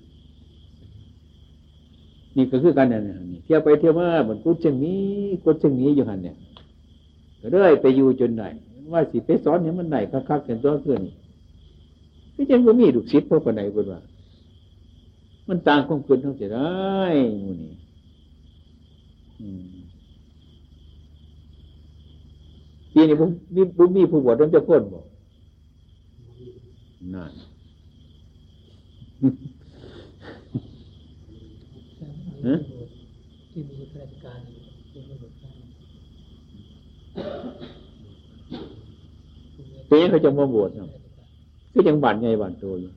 [2.36, 5.02] นี่ก็คือกันนั่นน่ะนี่เที่ยวไปเที่ยวมาเหมือนกูจึงนี้
[5.43, 6.36] กูจึงนี้อยู่หันเนี่ย
[7.41, 8.48] ก็เลยไปอยู่จนได้
[8.93, 11.02] ว่าสิไปสอนให้มันได้คักๆกันตัวเกิน
[12.36, 14.00] ก็จังบ่มีลูกศิษย์พวกปานใดเพิ่นว่า
[15.48, 17.04] มันต่างความคิดเท่าสิได้
[17.43, 17.72] มูนี้
[19.41, 19.66] อืม
[22.93, 25.06] ปีนี้ผมมีผมมีผู้บวชต้องจะพ้นบอก
[27.16, 27.32] นั่น
[32.45, 32.55] ฮะ
[33.51, 34.39] ที่มีข้าราชการ
[34.91, 35.49] เป็นตำรวจได้
[39.89, 40.89] ปีนี้เขาจะมาบวชเนาะ
[41.74, 42.91] ก็ยังบันใหญ่บันโตอยู่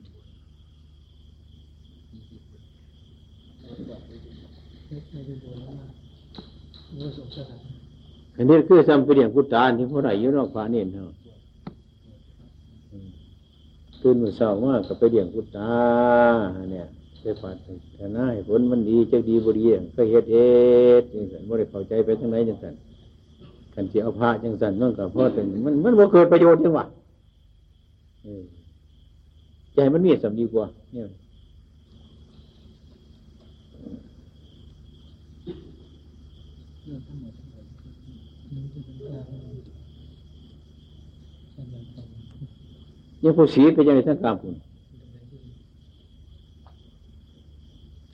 [5.11, 5.87] ในดูโบราณ
[6.97, 7.55] นี่สงสาร
[8.35, 11.20] อันนี้คือซ้ำไปเรียงพุทธานที่เขาไหรอยู่นอกฟ้าเนี่ยเนาะอืม
[14.01, 15.75] ตื่นมือเช้าว่าก็ไปเรียงพุทธา
[16.71, 16.85] เนี่ย
[17.21, 17.55] ไปปัด
[17.95, 20.51] แต่หน้าให้ผลมันดีจะดีบ่ดีก็เฮ็ดเฮ็
[21.01, 22.73] ดจังซั่นบ่ได้เข้าใจไปทางไหนจังซั่น
[23.73, 26.85] กันเสิเอาพระจังซั่นนั่นก็เพราะแต่มันมันบ่เกิดประโยชน์จังหวะ
[29.75, 31.07] ใจมันมีสำดีกว่า เนี่ย
[37.07, 37.57] ทั้งหมดทั้ง
[39.29, 39.40] หมด
[43.23, 44.55] ยังผู้สีไปยังในท่างกามคุณ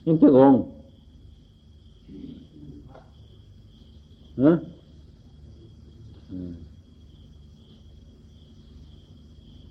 [0.06, 0.54] ยังเจ้าอง
[4.42, 4.52] ฮะ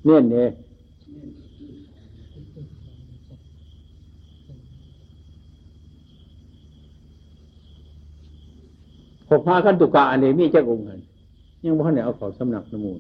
[0.05, 0.47] เนี่ยเนี่ย
[9.29, 10.99] หกพากันตุกะอันนี้มีเจ้าองค์กัน
[11.63, 12.99] ยังพ่อเนี่ยเอาเขาสำนักนมูล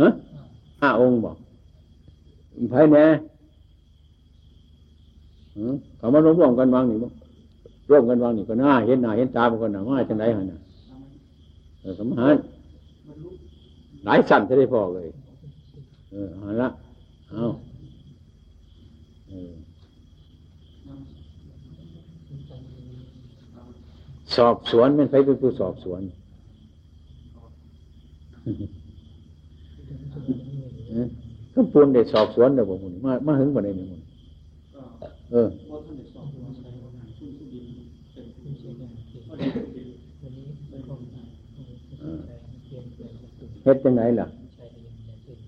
[0.00, 0.08] ฮะ
[0.80, 1.36] ห้าองค์บอก
[2.70, 3.04] ไผ่แน่
[5.56, 7.08] หือเขามารวมรวมกันวางนี่บ่
[7.90, 10.58] ร่วมกันวางนี่ก็น่าเห็นหน้าเห็นตาเป็นคนหนามาจังไดหั่นน่ะ
[12.00, 12.34] สมหาร
[14.04, 15.08] หลายสั่นจะได้พอเลย
[16.10, 16.68] เออเอาละ
[17.30, 17.44] เอา
[24.36, 26.02] สอบสวนมันใครเป็นผู้สอบสวน
[31.54, 34.00] ก็ปูนได้สอบสวนเดี๋ยวผมนมามาหึงกว่านี้นี่มึง
[35.32, 35.48] เออ
[39.28, 39.48] วันนี้
[40.70, 41.14] ไม่คงเป
[42.70, 45.38] ลี่ยนเปลี่ยนประตูเฮ็ดจังไหนล่ะใช้ได้ยังไงเป็น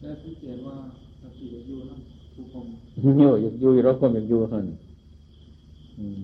[0.00, 0.76] และสังเกตว่า
[1.20, 1.96] ตะกี้อยู่นะ
[2.34, 2.66] ผู้คม
[3.18, 4.66] อยู่อยู่อยู่รถคนอยากอยู่หัน
[5.98, 6.20] อืม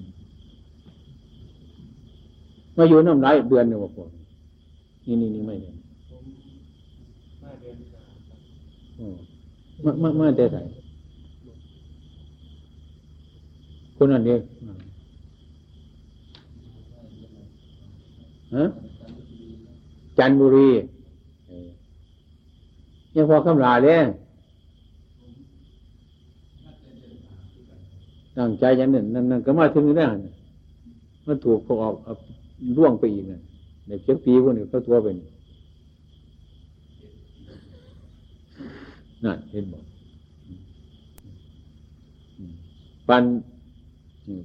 [2.76, 4.09] มาอยู่น้ำไหลายเดือนหนึ่งว่าพวก
[5.07, 5.74] นี่นี่นี่ไม่เนี่ย
[6.11, 6.24] ผม
[7.43, 8.41] มาเดือนสามครับ
[9.01, 9.16] อ๋อ
[9.84, 10.59] มามามาแต่ไหน
[13.96, 14.40] คนนั้นเอง
[18.57, 18.64] ฮะ
[20.18, 20.68] จันบุรี
[21.48, 21.68] เออ
[23.14, 24.01] ยังพอคำลาเลย
[28.36, 30.09] ตั้งใจอย่างนั้นนั่นนั่นก็มาถึงนี่นะ
[31.26, 32.18] มันถูกพวกออก
[32.76, 33.40] ร่วงไปอีกนะ
[33.86, 35.16] ในเพียงปีพวกนี้ก็ตัวเป็น
[39.24, 39.84] นั่นเห็นบอก
[43.08, 43.24] ปัน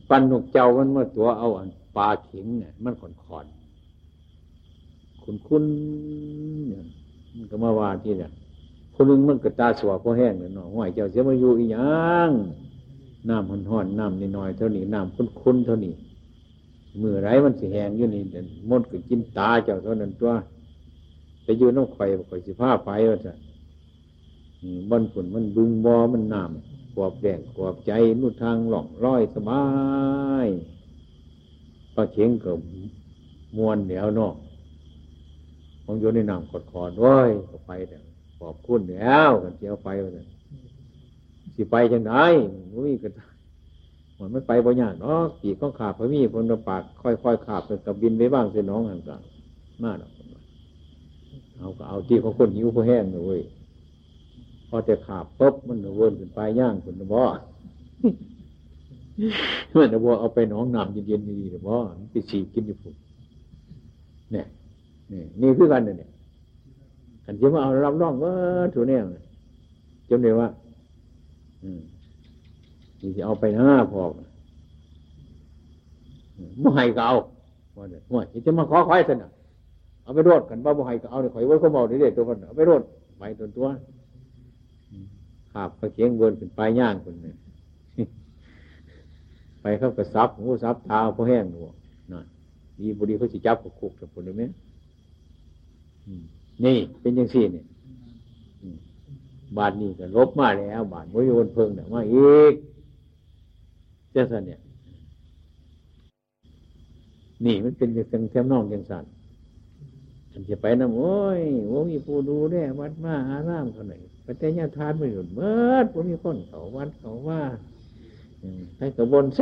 [0.09, 3.45] ปันนกเจ้ามันเมื่อตัวเอาอันปลาเข็งเนี่ยมันขอนขอน
[5.23, 5.63] คุณคุณ
[6.67, 6.83] เนี่ย
[7.35, 8.31] มันก็มาว่าที่เนี่ย
[8.95, 12.29] คนนึงมันก็ตาสวพอแห้งเลยเนาะห้อยเจ้าเสียมาอยู่อีหยัง
[13.29, 15.93] น้ำห่อนห่อนน้ำนิดหน่อยๆเท่านี้น้ำคุ้นคุ้นๆเท่านี้
[17.01, 20.31] มือไรมันสิแห้งอยู่นี่เดี๋ยวมดก็กินตาเจ้าเท่านั้นตัว
[21.43, 23.31] ไปอยู่น้ำข่อยข่อยสิผ้าไฟว่าจะ
[24.91, 29.63] มันฝนมันบึงบอมันน้ำขวบแดงขวบใจนู่นทางหล่องร้อยสบา
[30.45, 30.47] ย
[31.95, 32.57] ปลาเข็งกับ
[33.57, 34.35] มวนเหนียวนอก
[35.83, 37.97] ของโยนในน้ำกดคอด้วยก็ไปแต่
[38.39, 40.23] ขอบคุณแล้วกันเจียวไปว่าแต่
[41.55, 42.13] สิไปจังได
[42.73, 43.07] มุ้ยก็
[44.19, 49.21] มันไม่ไปบ่ยากเนาะปีกข้องขาบพระมีคนระปาก ค่อยๆขาบเป็นกับบินไปบ้างเส้นน้องหันกลาง
[49.83, 50.11] มาดอก
[51.57, 53.39] เอาก็เอาที่ของคนหิวเขาแห้งเลย
[54.69, 57.21] พอจะขาบปุ๊บมันวนขึ้นไปย่างขึ้นบ่
[59.73, 61.75] มันจะบ่เอาไปหน้องน้ำเย็นๆดีๆหรือบ่
[62.11, 62.95] ไปฉีกกินอยู่พุ่น
[64.31, 64.45] เนี่ย
[65.11, 66.09] นี่นี่คือกันเนี่ย
[67.25, 68.33] กันจะมาเอารับรองว่า
[68.73, 68.97] ถูกแน่
[70.09, 70.47] จำเลยว่า
[71.63, 71.81] อืม
[73.01, 74.11] นี่จะเอาไปหน้าพอก
[76.63, 77.15] บ่ให้ก็เอา
[77.77, 79.29] ว่าเด้อว่าจะมาขอคอยสนะ
[80.03, 82.81] เอาไปโรดกันบ่บ่ให้ก็เอาเนี่ยข่อยไว้ก็เมาเด็ดๆตัวมันเอาไปโรด
[83.19, 83.67] ไปตัวตัว
[85.57, 87.35] ขาบกระเคียงเวินเป็นปลายย่างคนเนี่ย
[89.61, 91.59] ไปเข้ากับซับหูซับตาพอแห้งหนู
[92.11, 92.25] นั่น
[92.79, 94.43] ดีบุรีเขาสิจับกับคุกกับคนได้ไหม
[96.65, 97.65] นี่เป็นยังสี่เนี่ย
[99.57, 102.53] บาทนี้ก็ลบมาแล้ว บาทมโยนเพิ่งเนี่ยมาอีก
[104.11, 104.59] เจ้าสันเนี่ย
[107.45, 109.05] นี่มันเป็นอย่างเทมนองอย่างสัน
[110.31, 113.95] ฉันจะไปนะโอ้ยโอ้มีผู้ดูแลวัดมาอารามเขาไหน
[114.25, 117.41] อยพระเจ้าญาทานไม่หยุดเมื่อผมมีคนเขาวัดเขาว่า
[118.41, 119.41] อืมให้กระบนแซ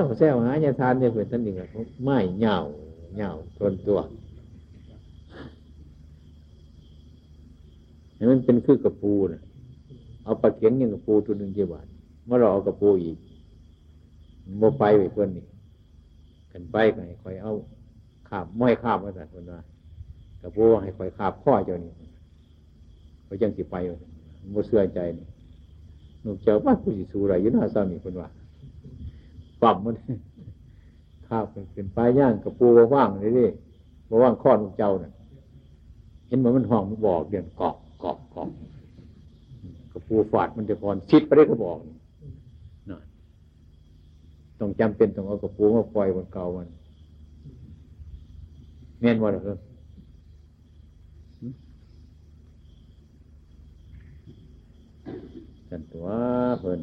[0.00, 1.68] วแซวหาญาทานเนี่ยเพื่อนท่านเองอะ
[2.04, 2.58] ไม่เหงา
[3.14, 4.00] เหงาทนตัว
[8.30, 9.42] มันเป็นคือกระปูนะ
[10.24, 11.86] เอาปลาเข็งย่างกระปูตัวหนึ่งเจ็บาท
[12.26, 13.16] เมื่อเราเอากระปูอีก
[14.58, 15.44] โมไปไปเพื่อนนี่
[16.52, 17.52] กันไปกันคอยเอา
[18.28, 19.60] ขาบม้อยขาบมาสั่คนว่า
[20.42, 21.92] กระปูให้คอยขาบข้อเจ้านี่
[23.26, 23.76] เขาจังสิไป
[24.50, 25.26] โมเสื่อใจนี่
[26.22, 28.28] หนูเจ้าว่ากูสิสู้ไรอยู่หน้าเศร้านี่คนว่า
[29.62, 29.94] ปั๊มมัน
[31.28, 33.46] ข้าวเป็นขึ้นปลายย่างกระปูว่างเลยดิ
[34.22, 35.12] ว่างข้อหนูเจ้าน่ะ
[36.26, 38.50] เห็นมันมันห้องมันบอกเดือนกอกกอกกอก
[39.92, 41.94] กระปูฝาดมันจะพรชิดไปได้ก็บอกนี่
[42.90, 42.92] น
[44.60, 46.68] ต้องจำเป็นต้องเอากระปูมาปล่อยบนเก่ามัน
[49.00, 49.58] แม่นว่าเหรอ
[55.70, 56.06] กันตัว
[56.60, 56.80] เพิ่น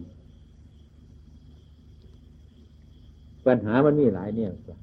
[3.45, 4.75] ปัญหามันมีหลายเนี่ยตัว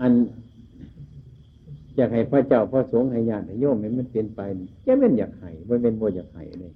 [0.00, 0.12] อัน
[1.96, 4.40] อยากให้พระเจ้าพระสงฆ์ให้ญาติโยมให้มันเป็นไป
[4.86, 6.72] จะเป็นอยากให้ไม่เป็นโมอยากให้เลย